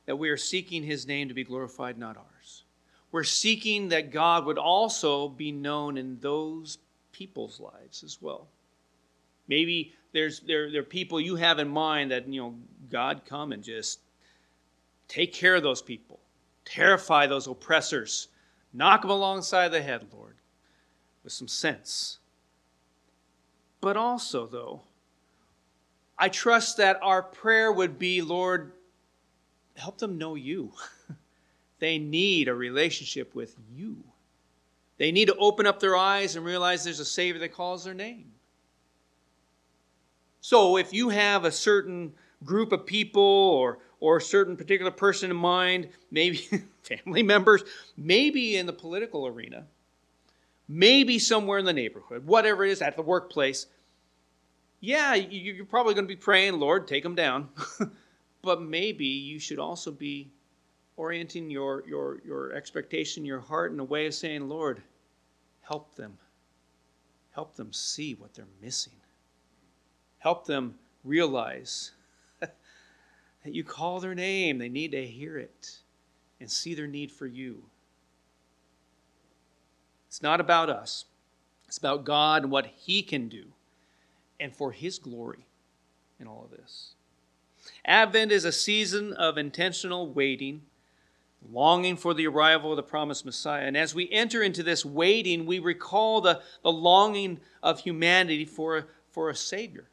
that 0.05 0.17
we 0.17 0.29
are 0.29 0.37
seeking 0.37 0.83
His 0.83 1.07
name 1.07 1.29
to 1.29 1.33
be 1.33 1.43
glorified, 1.43 1.97
not 1.97 2.17
ours. 2.17 2.63
We're 3.11 3.23
seeking 3.23 3.89
that 3.89 4.11
God 4.11 4.45
would 4.45 4.57
also 4.57 5.29
be 5.29 5.51
known 5.51 5.97
in 5.97 6.19
those 6.19 6.79
people's 7.13 7.61
lives 7.61 8.03
as 8.03 8.21
well. 8.21 8.47
Maybe 9.47 9.93
there's 10.11 10.41
there, 10.41 10.69
there 10.69 10.81
are 10.81 10.83
people 10.83 11.21
you 11.21 11.37
have 11.37 11.59
in 11.59 11.69
mind 11.69 12.11
that 12.11 12.27
you 12.27 12.41
know 12.41 12.55
God 12.89 13.21
come 13.25 13.53
and 13.53 13.63
just 13.63 13.99
take 15.07 15.33
care 15.33 15.55
of 15.55 15.63
those 15.63 15.81
people, 15.81 16.19
terrify 16.65 17.25
those 17.27 17.47
oppressors, 17.47 18.27
knock 18.73 19.01
them 19.01 19.11
alongside 19.11 19.69
the 19.69 19.81
head, 19.81 20.07
Lord, 20.13 20.35
with 21.25 21.33
some 21.33 21.49
sense. 21.49 22.19
But 23.81 23.97
also, 23.97 24.45
though, 24.45 24.81
I 26.17 26.29
trust 26.29 26.77
that 26.77 26.99
our 27.01 27.21
prayer 27.21 27.71
would 27.71 27.99
be, 27.99 28.21
Lord, 28.21 28.71
help 29.75 29.97
them 29.97 30.17
know 30.17 30.35
you. 30.35 30.71
they 31.79 31.97
need 31.97 32.47
a 32.47 32.53
relationship 32.53 33.35
with 33.35 33.55
you. 33.75 33.97
They 34.97 35.11
need 35.11 35.25
to 35.25 35.35
open 35.35 35.65
up 35.65 35.81
their 35.81 35.97
eyes 35.97 36.35
and 36.37 36.45
realize 36.45 36.83
there's 36.83 37.01
a 37.01 37.05
Savior 37.05 37.39
that 37.39 37.53
calls 37.53 37.83
their 37.83 37.93
name. 37.93 38.31
So 40.39 40.77
if 40.77 40.93
you 40.93 41.09
have 41.09 41.43
a 41.43 41.51
certain 41.51 42.13
group 42.45 42.71
of 42.71 42.85
people 42.85 43.23
or, 43.23 43.79
or 43.99 44.17
a 44.17 44.21
certain 44.21 44.55
particular 44.55 44.91
person 44.91 45.31
in 45.31 45.37
mind, 45.37 45.89
maybe 46.11 46.37
family 46.83 47.23
members, 47.23 47.63
maybe 47.97 48.55
in 48.57 48.67
the 48.67 48.73
political 48.73 49.25
arena, 49.25 49.65
maybe 50.67 51.19
somewhere 51.19 51.59
in 51.59 51.65
the 51.65 51.73
neighborhood, 51.73 52.25
whatever 52.25 52.65
it 52.65 52.71
is, 52.71 52.81
at 52.81 52.95
the 52.95 53.01
workplace, 53.01 53.67
yeah, 54.79 55.15
you're 55.15 55.65
probably 55.65 55.93
going 55.93 56.05
to 56.05 56.13
be 56.13 56.15
praying, 56.15 56.59
Lord, 56.59 56.87
take 56.87 57.03
them 57.03 57.15
down. 57.15 57.49
but 58.41 58.61
maybe 58.61 59.05
you 59.05 59.39
should 59.39 59.59
also 59.59 59.91
be 59.91 60.31
orienting 60.97 61.49
your, 61.49 61.83
your, 61.87 62.21
your 62.23 62.53
expectation, 62.53 63.25
your 63.25 63.39
heart 63.39 63.71
in 63.71 63.79
a 63.79 63.83
way 63.83 64.05
of 64.05 64.13
saying, 64.13 64.47
Lord, 64.47 64.81
help 65.61 65.95
them. 65.95 66.17
Help 67.31 67.55
them 67.55 67.73
see 67.73 68.13
what 68.13 68.33
they're 68.33 68.45
missing. 68.61 68.93
Help 70.19 70.45
them 70.45 70.75
realize 71.03 71.91
that 72.39 72.53
you 73.43 73.63
call 73.63 73.99
their 73.99 74.15
name. 74.15 74.57
They 74.57 74.69
need 74.69 74.91
to 74.91 75.05
hear 75.05 75.37
it 75.37 75.79
and 76.39 76.49
see 76.49 76.75
their 76.75 76.87
need 76.87 77.11
for 77.11 77.27
you. 77.27 77.63
It's 80.15 80.23
not 80.23 80.39
about 80.39 80.69
us, 80.69 81.03
it's 81.67 81.77
about 81.77 82.05
God 82.05 82.43
and 82.43 82.49
what 82.49 82.67
He 82.67 83.03
can 83.03 83.27
do 83.27 83.47
and 84.39 84.55
for 84.55 84.71
His 84.71 84.97
glory 84.97 85.45
in 86.21 86.25
all 86.25 86.45
of 86.45 86.57
this. 86.57 86.93
Advent 87.83 88.31
is 88.31 88.45
a 88.45 88.53
season 88.53 89.11
of 89.11 89.37
intentional 89.37 90.07
waiting, 90.07 90.61
longing 91.51 91.97
for 91.97 92.13
the 92.13 92.27
arrival 92.27 92.71
of 92.71 92.77
the 92.77 92.83
promised 92.83 93.25
Messiah. 93.25 93.65
And 93.65 93.75
as 93.75 93.93
we 93.93 94.09
enter 94.09 94.41
into 94.41 94.63
this 94.63 94.85
waiting, 94.85 95.45
we 95.45 95.59
recall 95.59 96.21
the, 96.21 96.41
the 96.63 96.71
longing 96.71 97.41
of 97.61 97.81
humanity 97.81 98.45
for, 98.45 98.87
for 99.09 99.29
a 99.29 99.35
Savior 99.35 99.89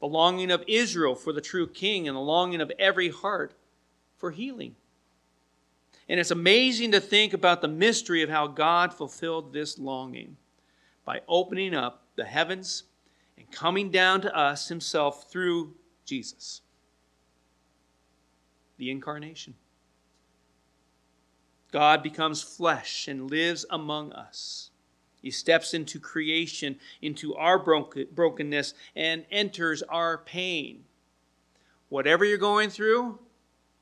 the 0.00 0.06
longing 0.06 0.50
of 0.50 0.64
Israel 0.66 1.14
for 1.14 1.32
the 1.32 1.40
true 1.40 1.68
king, 1.68 2.08
and 2.08 2.16
the 2.16 2.20
longing 2.20 2.60
of 2.60 2.72
every 2.76 3.10
heart 3.10 3.52
for 4.16 4.32
healing. 4.32 4.74
And 6.08 6.18
it's 6.18 6.30
amazing 6.30 6.92
to 6.92 7.00
think 7.00 7.34
about 7.34 7.60
the 7.60 7.68
mystery 7.68 8.22
of 8.22 8.30
how 8.30 8.46
God 8.46 8.94
fulfilled 8.94 9.52
this 9.52 9.78
longing 9.78 10.36
by 11.04 11.20
opening 11.28 11.74
up 11.74 12.04
the 12.16 12.24
heavens 12.24 12.84
and 13.36 13.50
coming 13.50 13.90
down 13.90 14.22
to 14.22 14.36
us 14.36 14.68
himself 14.68 15.30
through 15.30 15.74
Jesus. 16.04 16.62
The 18.78 18.90
incarnation. 18.90 19.54
God 21.70 22.02
becomes 22.02 22.42
flesh 22.42 23.08
and 23.08 23.30
lives 23.30 23.66
among 23.68 24.12
us. 24.12 24.70
He 25.20 25.30
steps 25.30 25.74
into 25.74 26.00
creation, 26.00 26.78
into 27.02 27.34
our 27.34 27.58
brokenness, 27.58 28.72
and 28.94 29.26
enters 29.30 29.82
our 29.82 30.18
pain. 30.18 30.84
Whatever 31.88 32.24
you're 32.24 32.38
going 32.38 32.70
through, 32.70 33.18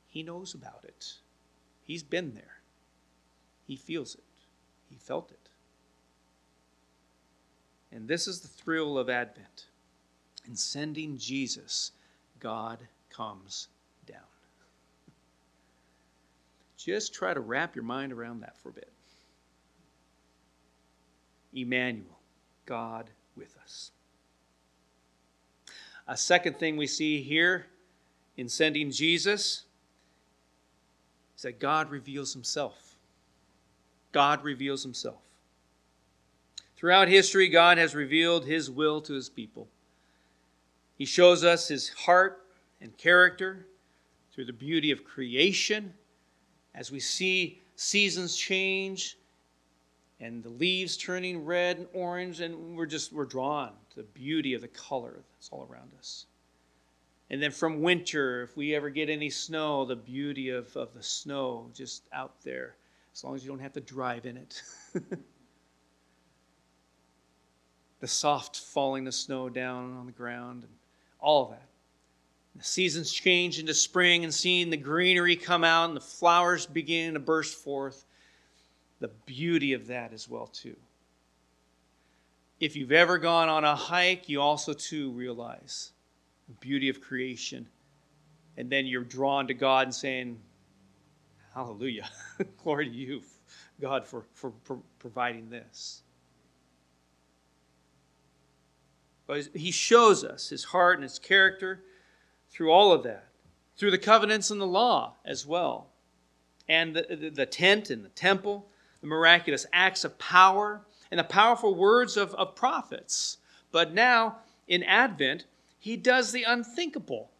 He 0.08 0.22
knows 0.22 0.54
about 0.54 0.80
it. 0.84 1.14
He's 1.86 2.02
been 2.02 2.34
there. 2.34 2.60
He 3.66 3.76
feels 3.76 4.14
it. 4.14 4.24
He 4.90 4.96
felt 4.96 5.30
it. 5.30 5.48
And 7.92 8.08
this 8.08 8.26
is 8.26 8.40
the 8.40 8.48
thrill 8.48 8.98
of 8.98 9.08
Advent. 9.08 9.66
In 10.46 10.56
sending 10.56 11.16
Jesus, 11.16 11.92
God 12.40 12.78
comes 13.10 13.68
down. 14.06 14.18
Just 16.76 17.14
try 17.14 17.32
to 17.32 17.40
wrap 17.40 17.74
your 17.74 17.84
mind 17.84 18.12
around 18.12 18.40
that 18.40 18.56
for 18.58 18.70
a 18.70 18.72
bit. 18.72 18.90
Emmanuel, 21.54 22.18
God 22.66 23.10
with 23.36 23.56
us. 23.62 23.92
A 26.06 26.16
second 26.16 26.58
thing 26.58 26.76
we 26.76 26.86
see 26.86 27.22
here 27.22 27.66
in 28.36 28.48
sending 28.48 28.90
Jesus 28.90 29.62
is 31.36 31.42
that 31.42 31.60
God 31.60 31.90
reveals 31.90 32.32
himself. 32.32 32.96
God 34.12 34.42
reveals 34.42 34.82
himself. 34.82 35.20
Throughout 36.76 37.08
history, 37.08 37.48
God 37.48 37.78
has 37.78 37.94
revealed 37.94 38.44
his 38.44 38.70
will 38.70 39.00
to 39.02 39.14
his 39.14 39.28
people. 39.28 39.68
He 40.96 41.04
shows 41.04 41.44
us 41.44 41.68
his 41.68 41.90
heart 41.90 42.42
and 42.80 42.96
character 42.96 43.66
through 44.32 44.46
the 44.46 44.52
beauty 44.52 44.90
of 44.90 45.04
creation 45.04 45.94
as 46.74 46.90
we 46.90 47.00
see 47.00 47.60
seasons 47.76 48.36
change 48.36 49.16
and 50.20 50.42
the 50.42 50.48
leaves 50.48 50.96
turning 50.96 51.44
red 51.44 51.76
and 51.76 51.86
orange, 51.92 52.40
and 52.40 52.76
we're 52.76 52.86
just 52.86 53.12
we're 53.12 53.26
drawn 53.26 53.70
to 53.90 53.96
the 53.96 54.02
beauty 54.02 54.54
of 54.54 54.62
the 54.62 54.68
color 54.68 55.20
that's 55.34 55.50
all 55.50 55.68
around 55.70 55.90
us. 55.98 56.26
And 57.30 57.42
then 57.42 57.50
from 57.50 57.82
winter, 57.82 58.42
if 58.42 58.56
we 58.56 58.74
ever 58.74 58.88
get 58.88 59.10
any 59.10 59.30
snow, 59.30 59.84
the 59.84 59.96
beauty 59.96 60.50
of, 60.50 60.76
of 60.76 60.94
the 60.94 61.02
snow 61.02 61.68
just 61.74 62.04
out 62.12 62.40
there, 62.42 62.76
as 63.12 63.24
long 63.24 63.34
as 63.34 63.42
you 63.42 63.50
don't 63.50 63.58
have 63.58 63.72
to 63.72 63.80
drive 63.80 64.26
in 64.26 64.36
it. 64.36 64.62
the 68.00 68.06
soft 68.06 68.58
falling 68.58 69.06
of 69.08 69.14
snow 69.14 69.48
down 69.48 69.96
on 69.96 70.06
the 70.06 70.12
ground, 70.12 70.62
and 70.62 70.72
all 71.18 71.44
of 71.46 71.50
that. 71.50 71.66
The 72.54 72.64
seasons 72.64 73.12
change 73.12 73.58
into 73.58 73.74
spring 73.74 74.22
and 74.24 74.32
seeing 74.32 74.70
the 74.70 74.76
greenery 74.76 75.36
come 75.36 75.64
out 75.64 75.88
and 75.88 75.96
the 75.96 76.00
flowers 76.00 76.64
begin 76.64 77.14
to 77.14 77.20
burst 77.20 77.62
forth 77.62 78.04
the 79.00 79.08
beauty 79.26 79.72
of 79.74 79.88
that 79.88 80.12
as 80.12 80.28
well 80.28 80.46
too. 80.46 80.76
If 82.58 82.76
you've 82.76 82.92
ever 82.92 83.18
gone 83.18 83.50
on 83.50 83.64
a 83.64 83.76
hike, 83.76 84.28
you 84.30 84.40
also 84.40 84.72
too 84.72 85.10
realize 85.10 85.92
the 86.48 86.54
beauty 86.60 86.88
of 86.88 87.00
creation. 87.00 87.66
And 88.56 88.70
then 88.70 88.86
you're 88.86 89.04
drawn 89.04 89.46
to 89.48 89.54
God 89.54 89.86
and 89.86 89.94
saying, 89.94 90.38
Hallelujah. 91.54 92.08
Glory 92.62 92.86
to 92.90 92.94
you, 92.94 93.22
God, 93.80 94.06
for, 94.06 94.24
for, 94.34 94.52
for 94.62 94.78
providing 94.98 95.48
this. 95.48 96.02
But 99.26 99.48
he 99.54 99.70
shows 99.70 100.22
us 100.22 100.50
his 100.50 100.64
heart 100.64 100.96
and 100.96 101.02
his 101.02 101.18
character 101.18 101.82
through 102.50 102.70
all 102.70 102.92
of 102.92 103.02
that, 103.04 103.28
through 103.76 103.90
the 103.90 103.98
covenants 103.98 104.50
and 104.50 104.60
the 104.60 104.66
law 104.66 105.14
as 105.24 105.46
well, 105.46 105.88
and 106.68 106.94
the, 106.94 107.16
the, 107.16 107.30
the 107.30 107.46
tent 107.46 107.90
and 107.90 108.04
the 108.04 108.10
temple, 108.10 108.68
the 109.00 109.06
miraculous 109.06 109.66
acts 109.72 110.04
of 110.04 110.18
power, 110.18 110.82
and 111.10 111.18
the 111.18 111.24
powerful 111.24 111.74
words 111.74 112.16
of, 112.16 112.34
of 112.34 112.54
prophets. 112.54 113.38
But 113.72 113.94
now, 113.94 114.36
in 114.68 114.82
Advent, 114.82 115.46
he 115.86 115.96
does 115.96 116.32
the 116.32 116.42
unthinkable. 116.42 117.30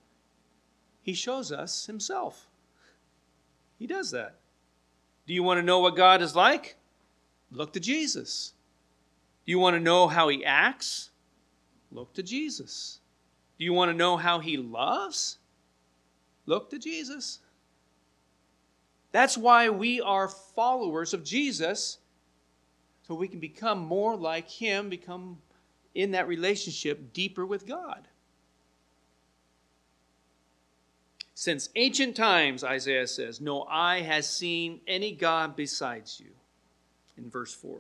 He 1.03 1.15
shows 1.15 1.51
us 1.51 1.87
himself. 1.87 2.47
He 3.77 3.89
does 3.89 4.13
that. 4.13 4.37
Do 5.27 5.35
you 5.35 5.43
want 5.43 5.59
to 5.59 5.65
know 5.65 5.81
what 5.81 5.97
God 5.97 6.23
is 6.23 6.37
like? 6.37 6.77
Look 7.51 7.73
to 7.73 7.81
Jesus. 7.81 8.53
Do 9.45 9.51
you 9.51 9.59
want 9.59 9.75
to 9.75 9.81
know 9.81 10.07
how 10.07 10.29
he 10.29 10.45
acts? 10.45 11.11
Look 11.91 12.15
to 12.15 12.23
Jesus. 12.23 13.01
Do 13.59 13.65
you 13.65 13.73
want 13.73 13.91
to 13.91 13.97
know 13.97 14.17
how 14.17 14.39
he 14.39 14.57
loves? 14.57 15.39
Look 16.47 16.71
to 16.71 16.79
Jesus. 16.79 17.41
That's 19.11 19.37
why 19.37 19.71
we 19.71 20.01
are 20.01 20.29
followers 20.29 21.13
of 21.13 21.25
Jesus, 21.25 21.99
so 23.09 23.17
we 23.17 23.27
can 23.27 23.41
become 23.41 23.81
more 23.81 24.15
like 24.15 24.49
him, 24.49 24.89
become 24.89 25.39
in 25.97 26.13
that 26.13 26.29
relationship 26.29 27.13
deeper 27.13 27.45
with 27.45 27.67
God. 27.67 28.07
Since 31.39 31.69
ancient 31.77 32.17
times, 32.17 32.65
Isaiah 32.65 33.07
says, 33.07 33.43
no 33.43 33.65
eye 33.65 34.01
has 34.01 34.27
seen 34.27 34.81
any 34.89 35.13
God 35.13 35.55
besides 35.55 36.19
you. 36.19 36.31
In 37.19 37.29
verse 37.29 37.53
4. 37.53 37.79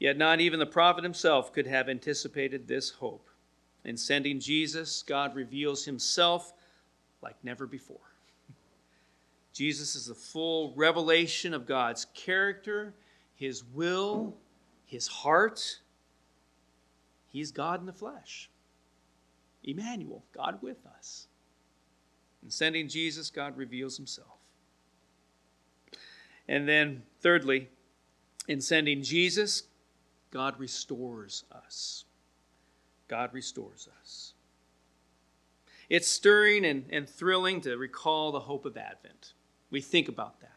Yet 0.00 0.18
not 0.18 0.40
even 0.40 0.58
the 0.58 0.66
prophet 0.66 1.04
himself 1.04 1.52
could 1.52 1.68
have 1.68 1.88
anticipated 1.88 2.66
this 2.66 2.90
hope. 2.90 3.28
In 3.84 3.96
sending 3.96 4.40
Jesus, 4.40 5.04
God 5.04 5.36
reveals 5.36 5.84
himself 5.84 6.52
like 7.22 7.36
never 7.44 7.68
before. 7.68 8.10
Jesus 9.52 9.94
is 9.94 10.06
the 10.06 10.14
full 10.16 10.72
revelation 10.74 11.54
of 11.54 11.66
God's 11.66 12.06
character, 12.14 12.94
his 13.36 13.62
will, 13.62 14.34
his 14.86 15.06
heart. 15.06 15.78
He's 17.28 17.52
God 17.52 17.78
in 17.78 17.86
the 17.86 17.92
flesh. 17.92 18.50
Emmanuel, 19.62 20.24
God 20.34 20.58
with 20.62 20.84
us. 20.98 21.28
In 22.42 22.50
sending 22.50 22.88
Jesus, 22.88 23.30
God 23.30 23.56
reveals 23.56 23.96
himself. 23.96 24.38
And 26.48 26.68
then, 26.68 27.02
thirdly, 27.20 27.68
in 28.48 28.60
sending 28.60 29.02
Jesus, 29.02 29.64
God 30.30 30.58
restores 30.58 31.44
us. 31.52 32.04
God 33.08 33.32
restores 33.32 33.88
us. 34.00 34.34
It's 35.88 36.08
stirring 36.08 36.64
and, 36.64 36.86
and 36.90 37.08
thrilling 37.08 37.60
to 37.60 37.76
recall 37.76 38.32
the 38.32 38.40
hope 38.40 38.64
of 38.64 38.76
Advent. 38.76 39.34
We 39.70 39.80
think 39.80 40.08
about 40.08 40.40
that. 40.40 40.48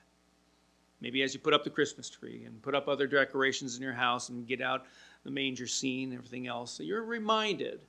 Maybe 1.01 1.21
as 1.21 1.33
you 1.33 1.39
put 1.39 1.53
up 1.53 1.63
the 1.63 1.69
Christmas 1.69 2.09
tree 2.09 2.45
and 2.45 2.61
put 2.61 2.73
up 2.73 2.87
other 2.87 3.05
decorations 3.05 3.75
in 3.75 3.83
your 3.83 3.93
house 3.93 4.29
and 4.29 4.47
get 4.47 4.61
out 4.61 4.85
the 5.23 5.31
manger 5.31 5.67
scene 5.67 6.09
and 6.09 6.17
everything 6.17 6.47
else, 6.47 6.71
so 6.71 6.83
you're 6.83 7.03
reminded 7.03 7.81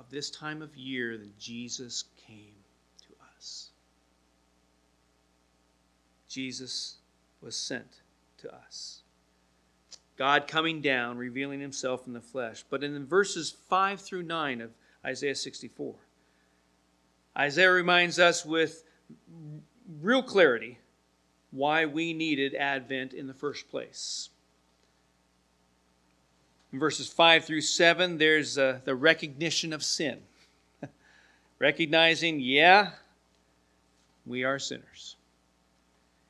of 0.00 0.10
this 0.10 0.30
time 0.30 0.62
of 0.62 0.74
year 0.74 1.18
that 1.18 1.38
Jesus 1.38 2.04
came 2.26 2.54
to 3.02 3.14
us. 3.36 3.68
Jesus 6.26 6.96
was 7.42 7.54
sent 7.54 8.00
to 8.38 8.52
us. 8.54 9.02
God 10.16 10.46
coming 10.46 10.80
down, 10.80 11.18
revealing 11.18 11.60
himself 11.60 12.06
in 12.06 12.14
the 12.14 12.20
flesh. 12.20 12.64
But 12.70 12.82
in 12.82 13.06
verses 13.06 13.54
5 13.68 14.00
through 14.00 14.22
9 14.22 14.62
of 14.62 14.70
Isaiah 15.04 15.34
64, 15.34 15.94
Isaiah 17.36 17.70
reminds 17.70 18.18
us 18.18 18.44
with 18.44 18.84
real 20.00 20.22
clarity 20.22 20.78
why 21.50 21.84
we 21.84 22.14
needed 22.14 22.54
Advent 22.54 23.12
in 23.12 23.26
the 23.26 23.34
first 23.34 23.68
place. 23.68 24.30
In 26.72 26.78
verses 26.78 27.08
5 27.08 27.44
through 27.44 27.62
7, 27.62 28.18
there's 28.18 28.56
uh, 28.56 28.80
the 28.84 28.94
recognition 28.94 29.72
of 29.72 29.82
sin. 29.82 30.20
Recognizing, 31.58 32.40
yeah, 32.40 32.90
we 34.24 34.44
are 34.44 34.58
sinners. 34.58 35.16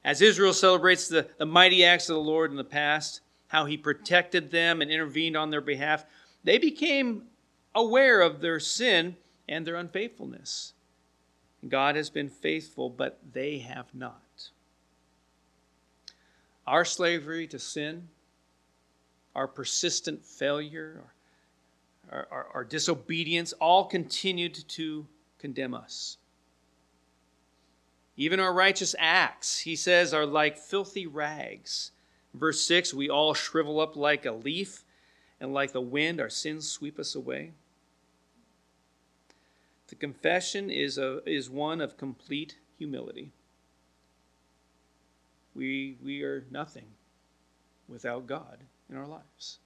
As 0.03 0.23
Israel 0.23 0.55
celebrates 0.55 1.09
the, 1.09 1.29
the 1.37 1.45
mighty 1.45 1.85
acts 1.85 2.09
of 2.09 2.15
the 2.15 2.23
Lord 2.23 2.51
in 2.51 2.57
the 2.57 2.65
past, 2.65 3.21
how 3.49 3.67
he 3.67 3.77
protected 3.77 4.51
them 4.51 4.81
and 4.81 4.91
intervened 4.91 5.37
on 5.37 5.51
their 5.51 5.61
behalf, 5.61 6.05
they 6.43 6.57
became 6.57 7.25
aware 7.75 8.23
of 8.23 8.41
their 8.41 8.61
sin 8.61 9.17
and 9.47 9.67
their 9.67 9.77
unfaithfulness. 9.77 10.73
God 11.69 11.97
has 11.97 12.09
been 12.09 12.31
faithful, 12.31 12.89
but 12.89 13.19
they 13.33 13.59
have 13.59 13.95
not. 13.95 14.51
Our 16.67 16.87
slavery 16.87 17.47
to 17.49 17.59
sin 17.59 18.09
our 19.35 19.47
persistent 19.47 20.25
failure, 20.25 21.03
our, 22.11 22.27
our, 22.31 22.47
our 22.55 22.65
disobedience, 22.65 23.53
all 23.55 23.85
continued 23.85 24.55
to 24.69 25.07
condemn 25.39 25.75
us. 25.75 26.17
Even 28.17 28.41
our 28.41 28.53
righteous 28.53 28.95
acts, 28.99 29.61
he 29.61 29.77
says, 29.77 30.13
are 30.13 30.27
like 30.27 30.59
filthy 30.59 31.07
rags. 31.07 31.93
Verse 32.35 32.61
6 32.63 32.93
We 32.93 33.09
all 33.09 33.35
shrivel 33.35 33.81
up 33.81 33.97
like 33.97 34.27
a 34.27 34.33
leaf, 34.33 34.85
and 35.41 35.55
like 35.55 35.73
the 35.73 35.81
wind, 35.81 36.21
our 36.21 36.29
sins 36.29 36.71
sweep 36.71 36.99
us 36.99 37.15
away. 37.15 37.53
The 39.89 39.95
confession 39.95 40.71
is, 40.71 40.99
a, 40.99 41.21
is 41.27 41.51
one 41.51 41.81
of 41.81 41.97
complete 41.97 42.57
humility. 42.79 43.33
We, 45.55 45.97
we 46.03 46.23
are 46.23 46.45
nothing 46.51 46.87
without 47.89 48.27
God 48.27 48.59
in 48.91 48.97
our 48.97 49.07
lives. 49.07 49.59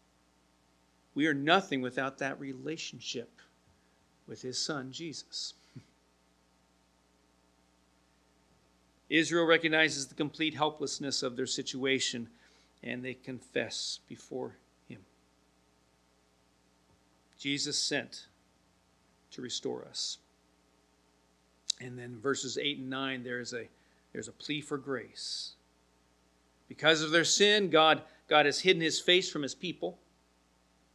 We 1.14 1.26
are 1.26 1.34
nothing 1.34 1.80
without 1.80 2.18
that 2.18 2.38
relationship 2.40 3.30
with 4.26 4.42
his 4.42 4.58
son, 4.58 4.92
Jesus. 4.92 5.54
Israel 9.08 9.46
recognizes 9.46 10.06
the 10.06 10.14
complete 10.14 10.54
helplessness 10.54 11.22
of 11.22 11.36
their 11.36 11.46
situation 11.46 12.28
and 12.82 13.04
they 13.04 13.14
confess 13.14 14.00
before 14.08 14.56
him. 14.88 15.00
Jesus 17.38 17.78
sent 17.78 18.26
to 19.30 19.40
restore 19.40 19.86
us. 19.88 20.18
And 21.80 21.98
then 21.98 22.18
verses 22.20 22.58
8 22.58 22.78
and 22.78 22.90
9 22.90 23.22
there 23.22 23.40
is 23.40 23.52
a 23.52 23.68
there's 24.12 24.28
a 24.28 24.32
plea 24.32 24.60
for 24.60 24.78
grace. 24.78 25.54
Because 26.68 27.02
of 27.02 27.10
their 27.10 27.24
sin, 27.24 27.68
God 27.68 28.00
God 28.28 28.46
has 28.46 28.60
hidden 28.60 28.82
his 28.82 29.00
face 29.00 29.30
from 29.30 29.42
his 29.42 29.54
people. 29.54 29.98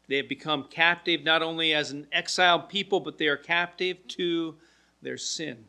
They 0.07 0.17
have 0.17 0.29
become 0.29 0.65
captive 0.69 1.23
not 1.23 1.43
only 1.43 1.73
as 1.73 1.91
an 1.91 2.07
exiled 2.11 2.69
people, 2.69 2.99
but 2.99 3.17
they 3.17 3.27
are 3.27 3.37
captive 3.37 4.07
to 4.09 4.55
their 5.01 5.17
sin. 5.17 5.65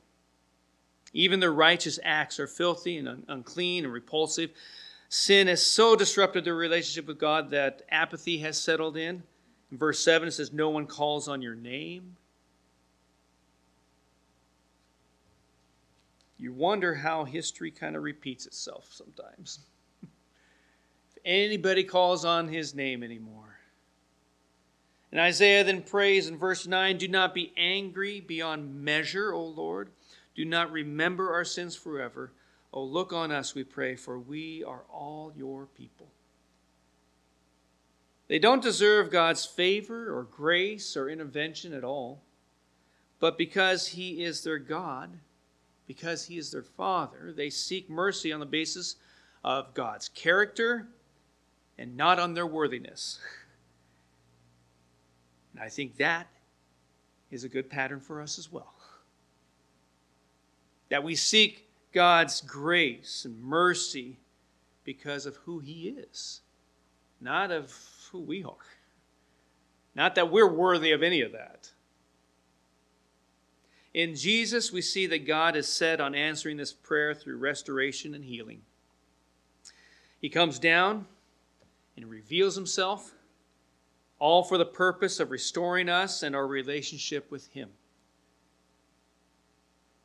Even 1.12 1.40
their 1.40 1.52
righteous 1.52 1.98
acts 2.02 2.40
are 2.40 2.46
filthy 2.46 2.96
and 2.96 3.08
un- 3.08 3.24
unclean 3.28 3.84
and 3.84 3.92
repulsive. 3.92 4.50
Sin 5.10 5.48
has 5.48 5.62
so 5.62 5.94
disrupted 5.94 6.44
their 6.44 6.54
relationship 6.54 7.06
with 7.06 7.18
God 7.18 7.50
that 7.50 7.82
apathy 7.90 8.38
has 8.38 8.56
settled 8.56 8.96
in. 8.96 9.22
In 9.70 9.78
verse 9.78 10.02
7, 10.02 10.28
it 10.28 10.32
says, 10.32 10.52
No 10.52 10.70
one 10.70 10.86
calls 10.86 11.28
on 11.28 11.42
your 11.42 11.54
name. 11.54 12.16
You 16.38 16.54
wonder 16.54 16.94
how 16.94 17.24
history 17.24 17.70
kind 17.70 17.94
of 17.94 18.02
repeats 18.02 18.46
itself 18.46 18.88
sometimes 18.90 19.58
anybody 21.24 21.85
calls 21.85 22.24
on 22.24 22.48
his 22.48 22.74
name 22.74 23.02
anymore. 23.02 23.40
And 25.12 25.20
Isaiah 25.20 25.64
then 25.64 25.83
prays 25.83 26.28
in 26.28 26.37
verse 26.37 26.66
9 26.66 26.98
Do 26.98 27.09
not 27.09 27.35
be 27.35 27.52
angry 27.56 28.20
beyond 28.20 28.85
measure, 28.85 29.33
O 29.33 29.44
Lord. 29.44 29.90
Do 30.35 30.44
not 30.44 30.70
remember 30.70 31.33
our 31.33 31.44
sins 31.44 31.74
forever. 31.74 32.33
Oh, 32.72 32.85
look 32.85 33.12
on 33.12 33.33
us, 33.33 33.54
we 33.54 33.64
pray, 33.64 33.96
for 33.96 34.18
we 34.18 34.62
are 34.62 34.85
all 34.92 35.33
your 35.37 35.66
people. 35.66 36.06
They 38.28 38.38
don't 38.38 38.62
deserve 38.62 39.11
God's 39.11 39.44
favor 39.44 40.16
or 40.16 40.22
grace 40.22 40.96
or 40.96 41.11
intervention 41.11 41.74
at 41.74 41.83
all. 41.83 42.22
But 43.18 43.37
because 43.37 43.88
He 43.88 44.22
is 44.22 44.44
their 44.44 44.59
God, 44.59 45.18
because 45.88 46.26
He 46.26 46.38
is 46.38 46.52
their 46.52 46.62
Father, 46.62 47.33
they 47.37 47.50
seek 47.50 47.90
mercy 47.90 48.33
on 48.33 48.38
the 48.38 48.46
basis 48.46 48.94
of 49.42 49.74
God's 49.74 50.09
character 50.09 50.87
and 51.80 51.96
not 51.96 52.18
on 52.18 52.34
their 52.34 52.46
worthiness. 52.46 53.18
And 55.54 55.62
I 55.62 55.70
think 55.70 55.96
that 55.96 56.28
is 57.30 57.42
a 57.42 57.48
good 57.48 57.70
pattern 57.70 58.00
for 58.00 58.20
us 58.20 58.38
as 58.38 58.52
well. 58.52 58.74
That 60.90 61.02
we 61.02 61.14
seek 61.14 61.66
God's 61.92 62.42
grace 62.42 63.24
and 63.24 63.42
mercy 63.42 64.18
because 64.84 65.24
of 65.24 65.36
who 65.36 65.60
He 65.60 65.88
is, 65.88 66.42
not 67.18 67.50
of 67.50 67.74
who 68.12 68.20
we 68.20 68.44
are. 68.44 68.52
Not 69.94 70.14
that 70.16 70.30
we're 70.30 70.52
worthy 70.52 70.92
of 70.92 71.02
any 71.02 71.22
of 71.22 71.32
that. 71.32 71.70
In 73.94 74.14
Jesus, 74.14 74.70
we 74.70 74.82
see 74.82 75.06
that 75.06 75.26
God 75.26 75.56
is 75.56 75.66
set 75.66 76.00
on 76.00 76.14
answering 76.14 76.58
this 76.58 76.72
prayer 76.74 77.14
through 77.14 77.38
restoration 77.38 78.14
and 78.14 78.24
healing. 78.24 78.60
He 80.20 80.28
comes 80.28 80.58
down 80.58 81.06
and 82.00 82.10
reveals 82.10 82.54
himself, 82.54 83.12
all 84.18 84.42
for 84.42 84.56
the 84.56 84.64
purpose 84.64 85.20
of 85.20 85.30
restoring 85.30 85.88
us 85.88 86.22
and 86.22 86.34
our 86.34 86.46
relationship 86.46 87.30
with 87.30 87.46
Him. 87.48 87.68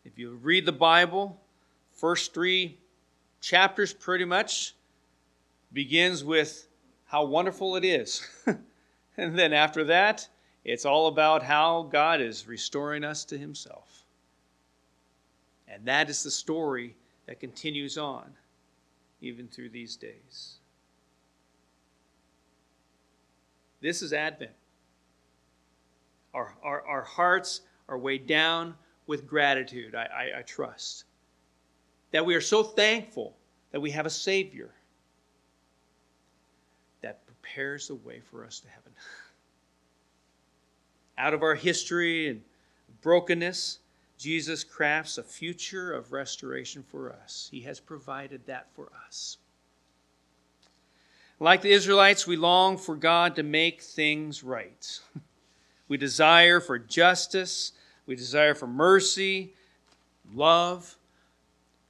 If 0.03 0.19
you 0.19 0.31
read 0.31 0.65
the 0.65 0.71
Bible, 0.73 1.39
first 1.91 2.33
three 2.33 2.77
chapters 3.39 3.93
pretty 3.93 4.25
much 4.25 4.75
begins 5.71 6.23
with 6.23 6.67
how 7.05 7.23
wonderful 7.25 7.75
it 7.77 7.85
is. 7.85 8.27
and 9.17 9.37
then 9.37 9.53
after 9.53 9.85
that, 9.85 10.27
it's 10.63 10.85
all 10.85 11.07
about 11.07 11.43
how 11.43 11.83
God 11.83 12.19
is 12.19 12.47
restoring 12.47 13.03
us 13.05 13.23
to 13.25 13.37
Himself. 13.37 14.03
And 15.67 15.85
that 15.85 16.09
is 16.09 16.23
the 16.23 16.31
story 16.31 16.95
that 17.25 17.39
continues 17.39 17.97
on 17.97 18.33
even 19.21 19.47
through 19.47 19.69
these 19.69 19.95
days. 19.95 20.57
This 23.85 24.01
is 24.01 24.13
Advent. 24.13 24.49
Our, 26.33 26.55
our, 26.63 26.81
our 26.87 27.03
hearts 27.03 27.61
are 27.87 27.99
weighed 27.99 28.25
down 28.25 28.73
with 29.05 29.27
gratitude, 29.27 29.93
I, 29.93 30.05
I, 30.05 30.39
I 30.39 30.41
trust. 30.41 31.03
That 32.09 32.25
we 32.25 32.33
are 32.33 32.41
so 32.41 32.63
thankful 32.63 33.37
that 33.69 33.79
we 33.79 33.91
have 33.91 34.07
a 34.07 34.09
Savior 34.09 34.71
that 37.03 37.27
prepares 37.27 37.89
the 37.89 37.93
way 37.93 38.21
for 38.31 38.43
us 38.43 38.59
to 38.61 38.69
heaven. 38.69 38.91
Out 41.19 41.35
of 41.35 41.43
our 41.43 41.53
history 41.53 42.29
and 42.29 42.41
brokenness, 43.03 43.77
Jesus 44.17 44.63
crafts 44.63 45.19
a 45.19 45.23
future 45.23 45.93
of 45.93 46.11
restoration 46.11 46.81
for 46.81 47.13
us. 47.13 47.49
He 47.51 47.61
has 47.61 47.79
provided 47.79 48.47
that 48.47 48.65
for 48.73 48.91
us. 49.05 49.37
Like 51.39 51.61
the 51.61 51.71
Israelites, 51.71 52.25
we 52.25 52.37
long 52.37 52.77
for 52.77 52.95
God 52.95 53.35
to 53.35 53.43
make 53.43 53.81
things 53.81 54.43
right. 54.43 54.99
We 55.87 55.97
desire 55.97 56.59
for 56.61 56.79
justice, 56.79 57.71
we 58.07 58.15
desire 58.15 58.55
for 58.55 58.65
mercy, 58.65 59.53
love 60.33 60.97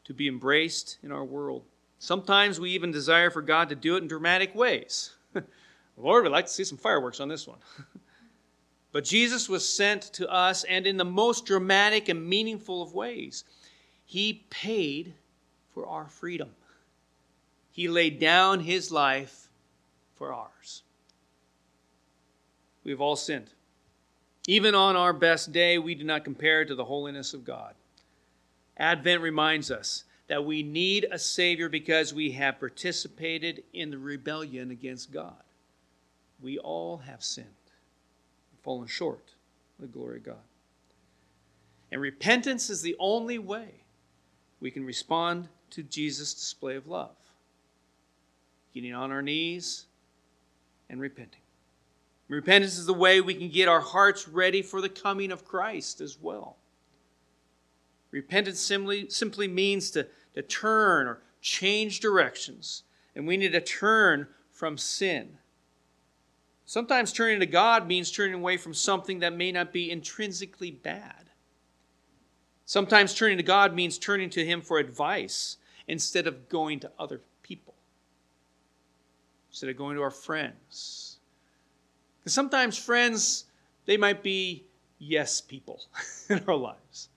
to 0.04 0.14
be 0.14 0.28
embraced 0.28 0.98
in 1.02 1.14
our 1.14 1.24
world. 1.24 1.64
Sometimes 2.00 2.60
we 2.60 2.72
even 2.72 2.92
desire 2.92 3.30
for 3.30 3.42
God 3.42 3.70
to 3.70 3.76
do 3.76 3.96
it 3.96 4.02
in 4.02 4.10
dramatic 4.10 4.54
ways. 4.54 5.14
Lord, 5.98 6.26
we'd 6.26 6.32
like 6.32 6.48
to 6.48 6.52
see 6.52 6.66
some 6.66 6.78
fireworks 6.78 7.22
on 7.22 7.30
this 7.30 7.48
one. 7.48 7.60
But 8.92 9.04
Jesus 9.04 9.50
was 9.50 9.68
sent 9.68 10.04
to 10.14 10.30
us, 10.32 10.64
and 10.64 10.88
in 10.88 10.96
the 10.96 11.04
most 11.04 11.46
dramatic 11.46 12.08
and 12.08 12.30
meaningful 12.30 12.82
of 12.82 12.94
ways. 12.94 13.44
He 14.06 14.46
paid 14.50 15.14
for 15.74 15.86
our 15.86 16.08
freedom, 16.08 16.52
He 17.76 17.90
laid 17.90 18.20
down 18.22 18.62
His 18.62 18.90
life 18.90 19.50
for 20.16 20.32
ours. 20.32 20.84
We've 22.86 23.02
all 23.02 23.18
sinned. 23.18 23.50
Even 24.48 24.74
on 24.74 24.96
our 24.96 25.12
best 25.12 25.52
day, 25.52 25.78
we 25.78 25.94
do 25.94 26.06
not 26.06 26.24
compare 26.24 26.64
to 26.64 26.74
the 26.74 26.86
holiness 26.86 27.34
of 27.34 27.44
God. 27.44 27.74
Advent 28.78 29.22
reminds 29.22 29.72
us 29.72 30.06
that 30.30 30.46
we 30.46 30.64
need 30.64 31.06
a 31.12 31.20
Savior 31.20 31.68
because 31.68 32.14
we 32.14 32.32
have 32.32 32.62
participated 32.62 33.62
in 33.74 33.92
the 33.92 33.98
rebellion 33.98 34.72
against 34.72 35.12
God. 35.12 35.44
We 36.42 36.58
all 36.58 37.00
have 37.00 37.26
sinned 37.26 37.48
fallen 38.64 38.88
short 38.88 39.34
of 39.78 39.82
the 39.82 39.88
glory 39.88 40.18
of 40.18 40.24
God. 40.24 40.46
And 41.92 42.00
repentance 42.00 42.70
is 42.70 42.82
the 42.82 42.96
only 43.00 43.38
way 43.38 43.84
we 44.62 44.72
can 44.72 44.86
respond 44.86 45.50
to 45.72 45.84
Jesus' 45.84 46.34
display 46.34 46.78
of 46.78 46.88
love 46.88 47.18
getting 48.76 48.94
on 48.94 49.12
our 49.12 49.24
knees 49.24 49.88
and 50.88 51.02
repenting. 51.02 51.42
Repentance 52.28 52.78
is 52.78 52.86
the 52.86 52.94
way 52.94 53.22
we 53.22 53.34
can 53.34 53.50
get 53.50 53.68
our 53.68 53.82
hearts 53.82 54.28
ready 54.28 54.62
for 54.62 54.82
the 54.82 54.90
coming 54.90 55.32
of 55.32 55.46
Christ 55.46 56.02
as 56.02 56.20
well. 56.22 56.58
Repentance 58.12 58.60
simply, 58.60 59.10
simply 59.10 59.48
means 59.48 59.90
to, 59.92 60.06
to 60.36 60.44
turn 60.44 61.08
or 61.08 61.22
change 61.42 62.00
directions, 62.00 62.84
and 63.16 63.26
we 63.26 63.38
need 63.38 63.54
to 63.54 63.62
turn 63.62 64.28
from 64.52 64.78
sin 64.78 65.40
Sometimes 66.66 67.14
turning 67.14 67.40
to 67.40 67.46
God 67.46 67.88
means 67.88 68.12
turning 68.12 68.34
away 68.34 68.58
from 68.58 68.74
something 68.74 69.20
that 69.20 69.36
may 69.36 69.52
not 69.52 69.72
be 69.72 69.92
intrinsically 69.92 70.72
bad. 70.72 71.30
Sometimes 72.66 73.14
turning 73.14 73.38
to 73.38 73.44
God 73.44 73.76
means 73.76 74.00
turning 74.00 74.32
to 74.32 74.44
Him 74.44 74.62
for 74.62 74.80
advice 74.80 75.58
instead 75.88 76.26
of 76.26 76.50
going 76.50 76.80
to 76.80 76.92
other 76.98 77.22
instead 79.56 79.70
of 79.70 79.78
going 79.78 79.96
to 79.96 80.02
our 80.02 80.12
friends. 80.12 81.15
Because 82.20 82.34
sometimes 82.34 82.78
friends, 82.78 83.46
they 83.86 83.96
might 83.96 84.22
be 84.22 84.65
yes 85.00 85.39
people 85.39 85.82
in 86.30 86.44
our 86.46 86.58
lives. 86.58 87.08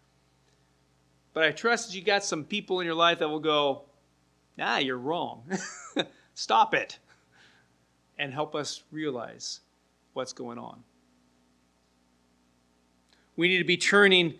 But 1.34 1.42
I 1.42 1.50
trust 1.50 1.88
that 1.88 1.96
you 1.96 2.04
got 2.04 2.22
some 2.22 2.44
people 2.44 2.78
in 2.78 2.86
your 2.86 2.94
life 2.94 3.18
that 3.18 3.28
will 3.28 3.40
go, 3.40 3.86
nah, 4.56 4.76
you're 4.76 4.98
wrong. 4.98 5.50
Stop 6.34 6.74
it 6.74 7.00
and 8.20 8.32
help 8.32 8.54
us 8.54 8.84
realize 8.92 9.58
what's 10.12 10.32
going 10.32 10.60
on. 10.60 10.84
We 13.34 13.48
need 13.48 13.58
to 13.58 13.64
be 13.64 13.76
turning 13.76 14.34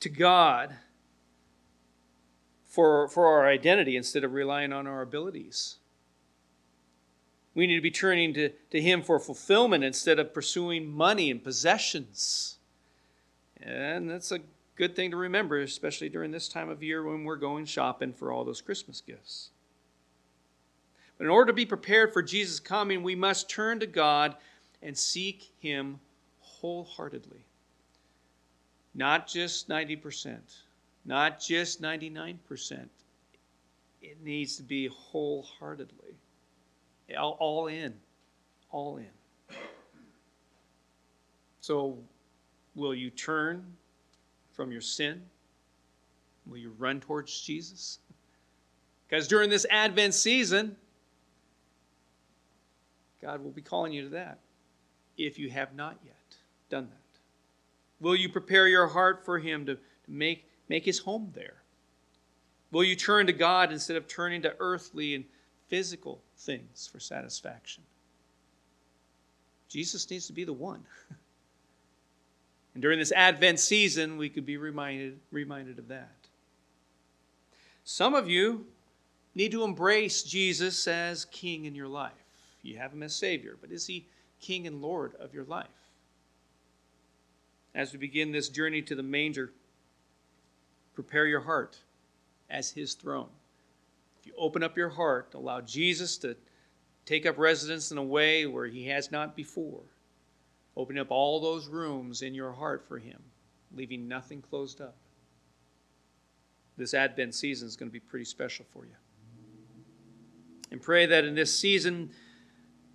to 0.00 0.08
God 0.08 0.74
for, 2.66 3.06
for 3.06 3.28
our 3.28 3.46
identity 3.46 3.96
instead 3.96 4.24
of 4.24 4.32
relying 4.32 4.72
on 4.72 4.88
our 4.88 5.02
abilities. 5.02 5.76
We 7.54 7.66
need 7.66 7.76
to 7.76 7.80
be 7.80 7.90
turning 7.90 8.32
to, 8.34 8.50
to 8.70 8.80
Him 8.80 9.02
for 9.02 9.18
fulfillment 9.18 9.84
instead 9.84 10.18
of 10.18 10.32
pursuing 10.32 10.90
money 10.90 11.30
and 11.30 11.42
possessions. 11.42 12.58
And 13.60 14.08
that's 14.08 14.32
a 14.32 14.40
good 14.76 14.94
thing 14.96 15.10
to 15.10 15.16
remember, 15.16 15.58
especially 15.58 16.08
during 16.08 16.30
this 16.30 16.48
time 16.48 16.70
of 16.70 16.82
year 16.82 17.02
when 17.02 17.24
we're 17.24 17.36
going 17.36 17.64
shopping 17.64 18.12
for 18.12 18.32
all 18.32 18.44
those 18.44 18.60
Christmas 18.60 19.00
gifts. 19.00 19.50
But 21.18 21.24
in 21.24 21.30
order 21.30 21.48
to 21.48 21.56
be 21.56 21.66
prepared 21.66 22.12
for 22.12 22.22
Jesus' 22.22 22.60
coming, 22.60 23.02
we 23.02 23.14
must 23.14 23.50
turn 23.50 23.80
to 23.80 23.86
God 23.86 24.36
and 24.82 24.96
seek 24.96 25.52
Him 25.58 26.00
wholeheartedly. 26.40 27.44
Not 28.94 29.28
just 29.28 29.68
90%, 29.68 30.38
not 31.04 31.40
just 31.40 31.82
99%. 31.82 32.88
It 34.02 34.22
needs 34.24 34.56
to 34.56 34.62
be 34.62 34.88
wholeheartedly. 34.88 36.14
All, 37.18 37.36
all 37.40 37.66
in. 37.66 37.94
All 38.70 38.98
in. 38.98 39.56
So, 41.60 41.98
will 42.74 42.94
you 42.94 43.10
turn 43.10 43.64
from 44.52 44.72
your 44.72 44.80
sin? 44.80 45.22
Will 46.46 46.56
you 46.56 46.72
run 46.78 47.00
towards 47.00 47.40
Jesus? 47.40 47.98
Because 49.08 49.28
during 49.28 49.50
this 49.50 49.66
Advent 49.70 50.14
season, 50.14 50.76
God 53.20 53.42
will 53.42 53.50
be 53.50 53.62
calling 53.62 53.92
you 53.92 54.02
to 54.04 54.08
that 54.10 54.38
if 55.18 55.38
you 55.38 55.50
have 55.50 55.74
not 55.74 55.98
yet 56.04 56.14
done 56.70 56.88
that. 56.88 56.96
Will 58.00 58.16
you 58.16 58.28
prepare 58.28 58.66
your 58.66 58.86
heart 58.86 59.24
for 59.24 59.38
Him 59.38 59.66
to, 59.66 59.78
make, 60.08 60.48
make 60.68 60.84
His 60.86 61.00
home 61.00 61.30
there? 61.34 61.62
Will 62.72 62.84
you 62.84 62.96
turn 62.96 63.26
to 63.26 63.32
God 63.32 63.72
instead 63.72 63.96
of 63.96 64.08
turning 64.08 64.42
to 64.42 64.54
earthly 64.58 65.14
and 65.14 65.24
physical 65.68 66.22
things 66.40 66.88
for 66.90 67.00
satisfaction? 67.00 67.82
Jesus 69.68 70.10
needs 70.10 70.26
to 70.26 70.32
be 70.32 70.44
the 70.44 70.52
one. 70.52 70.84
and 72.74 72.82
during 72.82 72.98
this 72.98 73.12
Advent 73.12 73.60
season, 73.60 74.16
we 74.16 74.28
could 74.28 74.44
be 74.44 74.56
reminded, 74.56 75.20
reminded 75.30 75.78
of 75.78 75.88
that. 75.88 76.10
Some 77.84 78.14
of 78.14 78.28
you 78.28 78.66
need 79.34 79.52
to 79.52 79.64
embrace 79.64 80.22
Jesus 80.22 80.86
as 80.88 81.24
King 81.26 81.64
in 81.64 81.74
your 81.74 81.88
life. 81.88 82.12
You 82.62 82.78
have 82.78 82.92
him 82.92 83.02
as 83.02 83.14
Savior, 83.14 83.56
but 83.60 83.70
is 83.70 83.86
he 83.86 84.06
King 84.40 84.66
and 84.66 84.82
Lord 84.82 85.14
of 85.16 85.32
your 85.32 85.44
life? 85.44 85.66
As 87.74 87.92
we 87.92 87.98
begin 87.98 88.32
this 88.32 88.48
journey 88.48 88.82
to 88.82 88.94
the 88.94 89.02
manger, 89.02 89.52
prepare 90.94 91.26
your 91.26 91.40
heart 91.40 91.78
as 92.50 92.72
his 92.72 92.94
throne. 92.94 93.28
If 94.20 94.26
you 94.26 94.34
open 94.38 94.62
up 94.62 94.76
your 94.76 94.90
heart, 94.90 95.32
allow 95.34 95.60
Jesus 95.60 96.18
to 96.18 96.36
take 97.06 97.26
up 97.26 97.38
residence 97.38 97.90
in 97.90 97.98
a 97.98 98.04
way 98.04 98.46
where 98.46 98.66
he 98.66 98.86
has 98.88 99.10
not 99.10 99.34
before. 99.34 99.82
Open 100.76 100.98
up 100.98 101.10
all 101.10 101.40
those 101.40 101.66
rooms 101.66 102.22
in 102.22 102.34
your 102.34 102.52
heart 102.52 102.84
for 102.86 102.98
him, 102.98 103.20
leaving 103.74 104.06
nothing 104.06 104.42
closed 104.42 104.80
up. 104.80 104.96
This 106.76 106.94
Advent 106.94 107.34
season 107.34 107.66
is 107.66 107.76
going 107.76 107.88
to 107.88 107.92
be 107.92 108.00
pretty 108.00 108.24
special 108.24 108.64
for 108.70 108.84
you. 108.84 108.94
And 110.70 110.80
pray 110.80 111.06
that 111.06 111.24
in 111.24 111.34
this 111.34 111.58
season, 111.58 112.10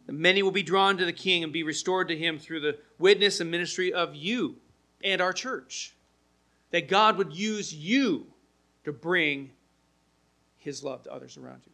Many 0.07 0.43
will 0.43 0.51
be 0.51 0.63
drawn 0.63 0.97
to 0.97 1.05
the 1.05 1.13
King 1.13 1.43
and 1.43 1.51
be 1.51 1.63
restored 1.63 2.07
to 2.09 2.17
him 2.17 2.37
through 2.37 2.59
the 2.59 2.77
witness 2.99 3.39
and 3.39 3.49
ministry 3.49 3.91
of 3.91 4.15
you 4.15 4.57
and 5.03 5.19
our 5.19 5.33
church. 5.33 5.95
That 6.71 6.87
God 6.87 7.17
would 7.17 7.33
use 7.33 7.73
you 7.73 8.27
to 8.83 8.91
bring 8.91 9.51
his 10.65 10.83
love 10.83 11.03
to 11.03 11.13
others 11.13 11.37
around 11.37 11.61
you. 11.65 11.71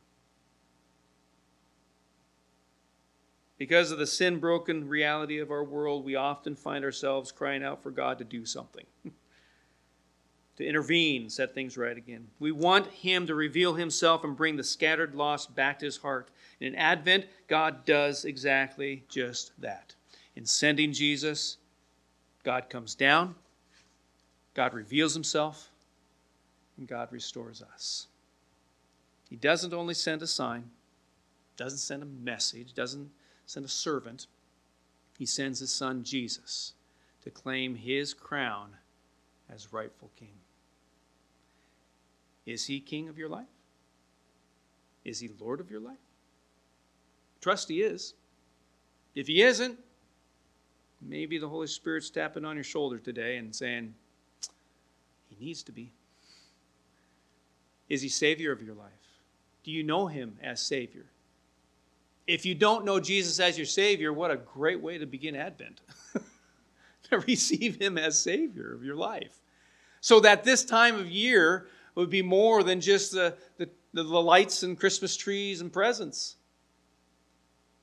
Because 3.57 3.91
of 3.91 3.99
the 3.99 4.07
sin 4.07 4.37
broken 4.37 4.89
reality 4.89 5.39
of 5.39 5.49
our 5.49 5.63
world, 5.63 6.03
we 6.03 6.15
often 6.15 6.55
find 6.55 6.83
ourselves 6.83 7.31
crying 7.31 7.63
out 7.63 7.81
for 7.81 7.89
God 7.89 8.17
to 8.17 8.25
do 8.25 8.45
something, 8.45 8.85
to 10.57 10.65
intervene, 10.65 11.29
set 11.29 11.53
things 11.53 11.77
right 11.77 11.95
again. 11.95 12.27
We 12.39 12.51
want 12.51 12.87
Him 12.87 13.25
to 13.27 13.35
reveal 13.35 13.75
Himself 13.75 14.25
and 14.25 14.35
bring 14.35 14.57
the 14.57 14.63
scattered 14.63 15.15
lost 15.15 15.55
back 15.55 15.79
to 15.79 15.85
His 15.85 15.97
heart. 15.97 16.29
In 16.59 16.75
Advent, 16.75 17.27
God 17.47 17.85
does 17.85 18.25
exactly 18.25 19.05
just 19.07 19.51
that. 19.61 19.95
In 20.35 20.45
sending 20.45 20.91
Jesus, 20.91 21.57
God 22.43 22.69
comes 22.69 22.93
down, 22.93 23.35
God 24.53 24.73
reveals 24.73 25.13
Himself, 25.13 25.69
and 26.77 26.87
God 26.87 27.09
restores 27.11 27.61
us. 27.61 28.07
He 29.31 29.37
doesn't 29.37 29.73
only 29.73 29.93
send 29.93 30.21
a 30.21 30.27
sign, 30.27 30.65
doesn't 31.55 31.79
send 31.79 32.03
a 32.03 32.05
message, 32.05 32.73
doesn't 32.73 33.09
send 33.45 33.65
a 33.65 33.69
servant. 33.69 34.27
He 35.17 35.25
sends 35.25 35.59
his 35.59 35.71
son 35.71 36.03
Jesus 36.03 36.73
to 37.23 37.29
claim 37.31 37.75
his 37.75 38.13
crown 38.13 38.71
as 39.49 39.71
rightful 39.71 40.11
king. 40.19 40.33
Is 42.45 42.65
he 42.65 42.81
king 42.81 43.07
of 43.07 43.17
your 43.17 43.29
life? 43.29 43.45
Is 45.05 45.21
he 45.21 45.29
Lord 45.39 45.61
of 45.61 45.71
your 45.71 45.79
life? 45.79 45.95
Trust 47.39 47.69
he 47.69 47.81
is. 47.83 48.13
If 49.15 49.27
he 49.27 49.43
isn't, 49.43 49.79
maybe 51.01 51.37
the 51.37 51.47
Holy 51.47 51.67
Spirit's 51.67 52.09
tapping 52.09 52.43
on 52.43 52.57
your 52.57 52.65
shoulder 52.65 52.97
today 52.97 53.37
and 53.37 53.55
saying, 53.55 53.93
he 55.29 55.45
needs 55.45 55.63
to 55.63 55.71
be. 55.71 55.89
Is 57.87 58.01
he 58.01 58.09
Savior 58.09 58.51
of 58.51 58.61
your 58.61 58.75
life? 58.75 58.91
Do 59.63 59.71
you 59.71 59.83
know 59.83 60.07
him 60.07 60.37
as 60.41 60.61
Savior? 60.61 61.05
If 62.27 62.45
you 62.45 62.55
don't 62.55 62.85
know 62.85 62.99
Jesus 62.99 63.39
as 63.39 63.57
your 63.57 63.65
Savior, 63.65 64.13
what 64.13 64.31
a 64.31 64.37
great 64.37 64.81
way 64.81 64.97
to 64.97 65.05
begin 65.05 65.35
Advent. 65.35 65.81
to 67.11 67.19
receive 67.19 67.79
him 67.79 67.97
as 67.97 68.17
Savior 68.17 68.73
of 68.73 68.83
your 68.83 68.95
life. 68.95 69.39
So 69.99 70.19
that 70.21 70.43
this 70.43 70.65
time 70.65 70.99
of 70.99 71.07
year 71.07 71.67
would 71.93 72.09
be 72.09 72.21
more 72.21 72.63
than 72.63 72.81
just 72.81 73.11
the, 73.11 73.35
the, 73.57 73.69
the 73.93 74.03
lights 74.03 74.63
and 74.63 74.79
Christmas 74.79 75.15
trees 75.15 75.61
and 75.61 75.71
presents. 75.71 76.37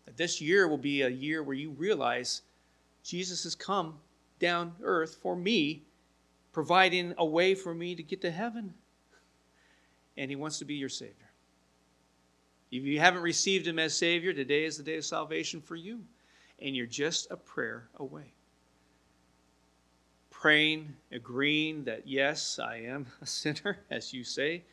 That 0.06 0.16
this 0.16 0.40
year 0.40 0.66
will 0.66 0.78
be 0.78 1.02
a 1.02 1.08
year 1.08 1.42
where 1.42 1.54
you 1.54 1.70
realize 1.70 2.42
Jesus 3.04 3.44
has 3.44 3.54
come 3.54 3.98
down 4.40 4.72
earth 4.82 5.18
for 5.20 5.36
me, 5.36 5.82
providing 6.52 7.14
a 7.18 7.24
way 7.24 7.54
for 7.54 7.74
me 7.74 7.94
to 7.94 8.02
get 8.02 8.22
to 8.22 8.30
heaven. 8.30 8.74
And 10.16 10.30
he 10.30 10.36
wants 10.36 10.58
to 10.58 10.64
be 10.64 10.74
your 10.74 10.88
Savior. 10.88 11.27
If 12.70 12.84
you 12.84 13.00
haven't 13.00 13.22
received 13.22 13.66
Him 13.66 13.78
as 13.78 13.96
Savior, 13.96 14.32
today 14.32 14.64
is 14.64 14.76
the 14.76 14.82
day 14.82 14.96
of 14.96 15.04
salvation 15.04 15.60
for 15.60 15.76
you. 15.76 16.00
And 16.60 16.76
you're 16.76 16.86
just 16.86 17.30
a 17.30 17.36
prayer 17.36 17.88
away. 17.96 18.32
Praying, 20.30 20.94
agreeing 21.10 21.84
that, 21.84 22.06
yes, 22.06 22.58
I 22.58 22.76
am 22.76 23.06
a 23.22 23.26
sinner, 23.26 23.78
as 23.90 24.12
you 24.12 24.22
say, 24.24 24.64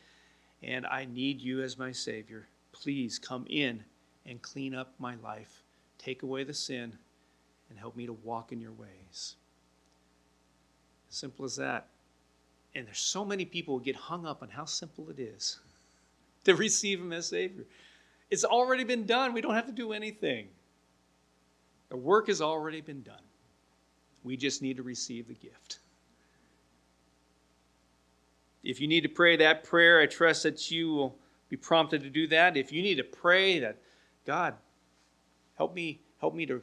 and 0.62 0.86
I 0.86 1.06
need 1.06 1.40
you 1.40 1.62
as 1.62 1.78
my 1.78 1.92
Savior. 1.92 2.48
Please 2.72 3.18
come 3.18 3.46
in 3.48 3.82
and 4.26 4.42
clean 4.42 4.74
up 4.74 4.94
my 4.98 5.14
life. 5.16 5.62
Take 5.98 6.22
away 6.22 6.44
the 6.44 6.54
sin 6.54 6.92
and 7.70 7.78
help 7.78 7.96
me 7.96 8.06
to 8.06 8.12
walk 8.12 8.52
in 8.52 8.60
your 8.60 8.72
ways. 8.72 9.36
Simple 11.08 11.44
as 11.44 11.56
that. 11.56 11.88
And 12.74 12.86
there's 12.86 12.98
so 12.98 13.24
many 13.24 13.44
people 13.44 13.78
who 13.78 13.84
get 13.84 13.96
hung 13.96 14.26
up 14.26 14.42
on 14.42 14.50
how 14.50 14.66
simple 14.66 15.08
it 15.08 15.18
is 15.18 15.60
to 16.44 16.54
receive 16.54 17.00
Him 17.00 17.12
as 17.12 17.28
Savior. 17.28 17.64
It's 18.30 18.44
already 18.44 18.84
been 18.84 19.06
done. 19.06 19.32
We 19.32 19.40
don't 19.40 19.54
have 19.54 19.66
to 19.66 19.72
do 19.72 19.92
anything. 19.92 20.48
The 21.88 21.96
work 21.96 22.26
has 22.26 22.40
already 22.40 22.80
been 22.80 23.02
done. 23.02 23.22
We 24.24 24.36
just 24.36 24.62
need 24.62 24.76
to 24.78 24.82
receive 24.82 25.28
the 25.28 25.34
gift. 25.34 25.78
If 28.64 28.80
you 28.80 28.88
need 28.88 29.02
to 29.02 29.08
pray 29.08 29.36
that 29.36 29.62
prayer, 29.62 30.00
I 30.00 30.06
trust 30.06 30.42
that 30.42 30.70
you 30.70 30.92
will 30.92 31.16
be 31.48 31.56
prompted 31.56 32.02
to 32.02 32.10
do 32.10 32.26
that. 32.28 32.56
If 32.56 32.72
you 32.72 32.82
need 32.82 32.96
to 32.96 33.04
pray 33.04 33.60
that, 33.60 33.78
God, 34.26 34.54
help 35.56 35.74
me, 35.74 36.00
help 36.20 36.34
me 36.34 36.46
to 36.46 36.60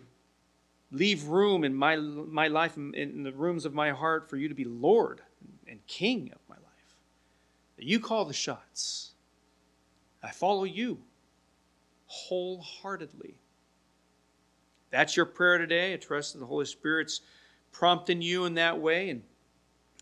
leave 0.92 1.24
room 1.24 1.64
in 1.64 1.74
my, 1.74 1.96
my 1.96 2.50
life, 2.50 2.76
in 2.76 3.24
the 3.24 3.32
rooms 3.32 3.64
of 3.64 3.74
my 3.74 3.92
heart, 3.92 4.30
for 4.30 4.36
you 4.36 4.50
to 4.50 4.54
be 4.54 4.66
Lord 4.66 5.22
and 5.66 5.80
King 5.88 6.32
of 6.36 6.42
my 6.50 6.56
life. 6.56 6.96
That 7.78 7.86
you 7.86 8.02
call 8.02 8.26
the 8.26 8.34
shots. 8.34 9.12
I 10.22 10.32
follow 10.32 10.66
you 10.66 11.00
wholeheartedly. 12.14 13.36
That's 14.92 15.18
your 15.18 15.26
prayer 15.26 15.58
today. 15.58 15.94
I 15.94 15.98
trust 15.98 16.34
that 16.34 16.40
the 16.40 16.46
Holy 16.46 16.66
Spirit's 16.66 17.22
prompting 17.72 18.22
you 18.22 18.46
in 18.46 18.54
that 18.56 18.80
way 18.80 19.10
and 19.10 19.24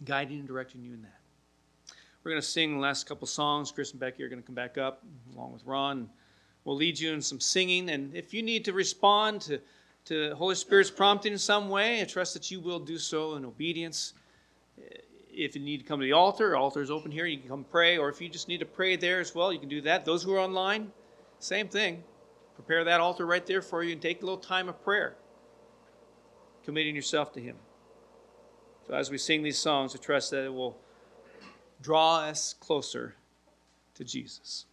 guiding 0.04 0.40
and 0.40 0.48
directing 0.48 0.84
you 0.84 0.94
in 0.94 1.02
that. 1.04 1.22
We're 2.24 2.32
going 2.32 2.42
to 2.42 2.48
sing 2.48 2.76
the 2.76 2.80
last 2.80 3.08
couple 3.08 3.26
songs. 3.28 3.72
Chris 3.72 3.92
and 3.92 4.00
Becky 4.00 4.24
are 4.24 4.30
going 4.30 4.42
to 4.42 4.46
come 4.46 4.56
back 4.56 4.78
up 4.78 5.04
along 5.34 5.54
with 5.54 5.66
Ron. 5.66 6.10
We'll 6.66 6.76
lead 6.76 7.00
you 7.00 7.14
in 7.14 7.22
some 7.22 7.40
singing. 7.40 7.90
And 7.90 8.14
if 8.14 8.34
you 8.34 8.44
need 8.44 8.66
to 8.66 8.74
respond 8.74 9.42
to, 9.42 9.60
to 10.06 10.36
Holy 10.36 10.56
Spirit's 10.56 10.92
prompting 10.92 11.32
in 11.32 11.40
some 11.40 11.70
way, 11.70 12.02
I 12.02 12.04
trust 12.04 12.34
that 12.34 12.52
you 12.52 12.60
will 12.60 12.80
do 12.80 12.98
so 12.98 13.36
in 13.36 13.46
obedience. 13.46 14.14
If 15.32 15.56
you 15.56 15.62
need 15.62 15.80
to 15.80 15.86
come 15.86 16.00
to 16.02 16.06
the 16.06 16.12
altar, 16.12 16.56
altar 16.58 16.82
is 16.82 16.92
open 16.92 17.10
here. 17.10 17.26
You 17.26 17.38
can 17.38 17.48
come 17.48 17.64
pray. 17.64 17.98
Or 17.98 18.10
if 18.10 18.22
you 18.22 18.28
just 18.28 18.50
need 18.50 18.60
to 18.60 18.66
pray 18.66 18.98
there 18.98 19.22
as 19.22 19.34
well, 19.34 19.54
you 19.54 19.60
can 19.60 19.70
do 19.70 19.82
that. 19.82 20.04
Those 20.04 20.22
who 20.22 20.34
are 20.34 20.40
online, 20.40 20.92
same 21.44 21.68
thing. 21.68 22.04
Prepare 22.56 22.84
that 22.84 23.00
altar 23.00 23.26
right 23.26 23.46
there 23.46 23.62
for 23.62 23.84
you 23.84 23.94
and 23.94 24.02
take 24.02 24.22
a 24.22 24.26
little 24.26 24.38
time 24.38 24.70
of 24.70 24.82
prayer, 24.84 25.16
committing 26.64 26.96
yourself 26.96 27.32
to 27.34 27.42
Him. 27.42 27.56
So 28.88 28.94
as 28.94 29.10
we 29.10 29.18
sing 29.18 29.44
these 29.44 29.58
songs, 29.58 29.96
I 29.96 30.00
trust 30.00 30.32
that 30.32 30.46
it 30.46 30.54
will 30.54 30.78
draw 31.82 32.20
us 32.20 32.54
closer 32.54 33.16
to 33.96 34.04
Jesus. 34.04 34.66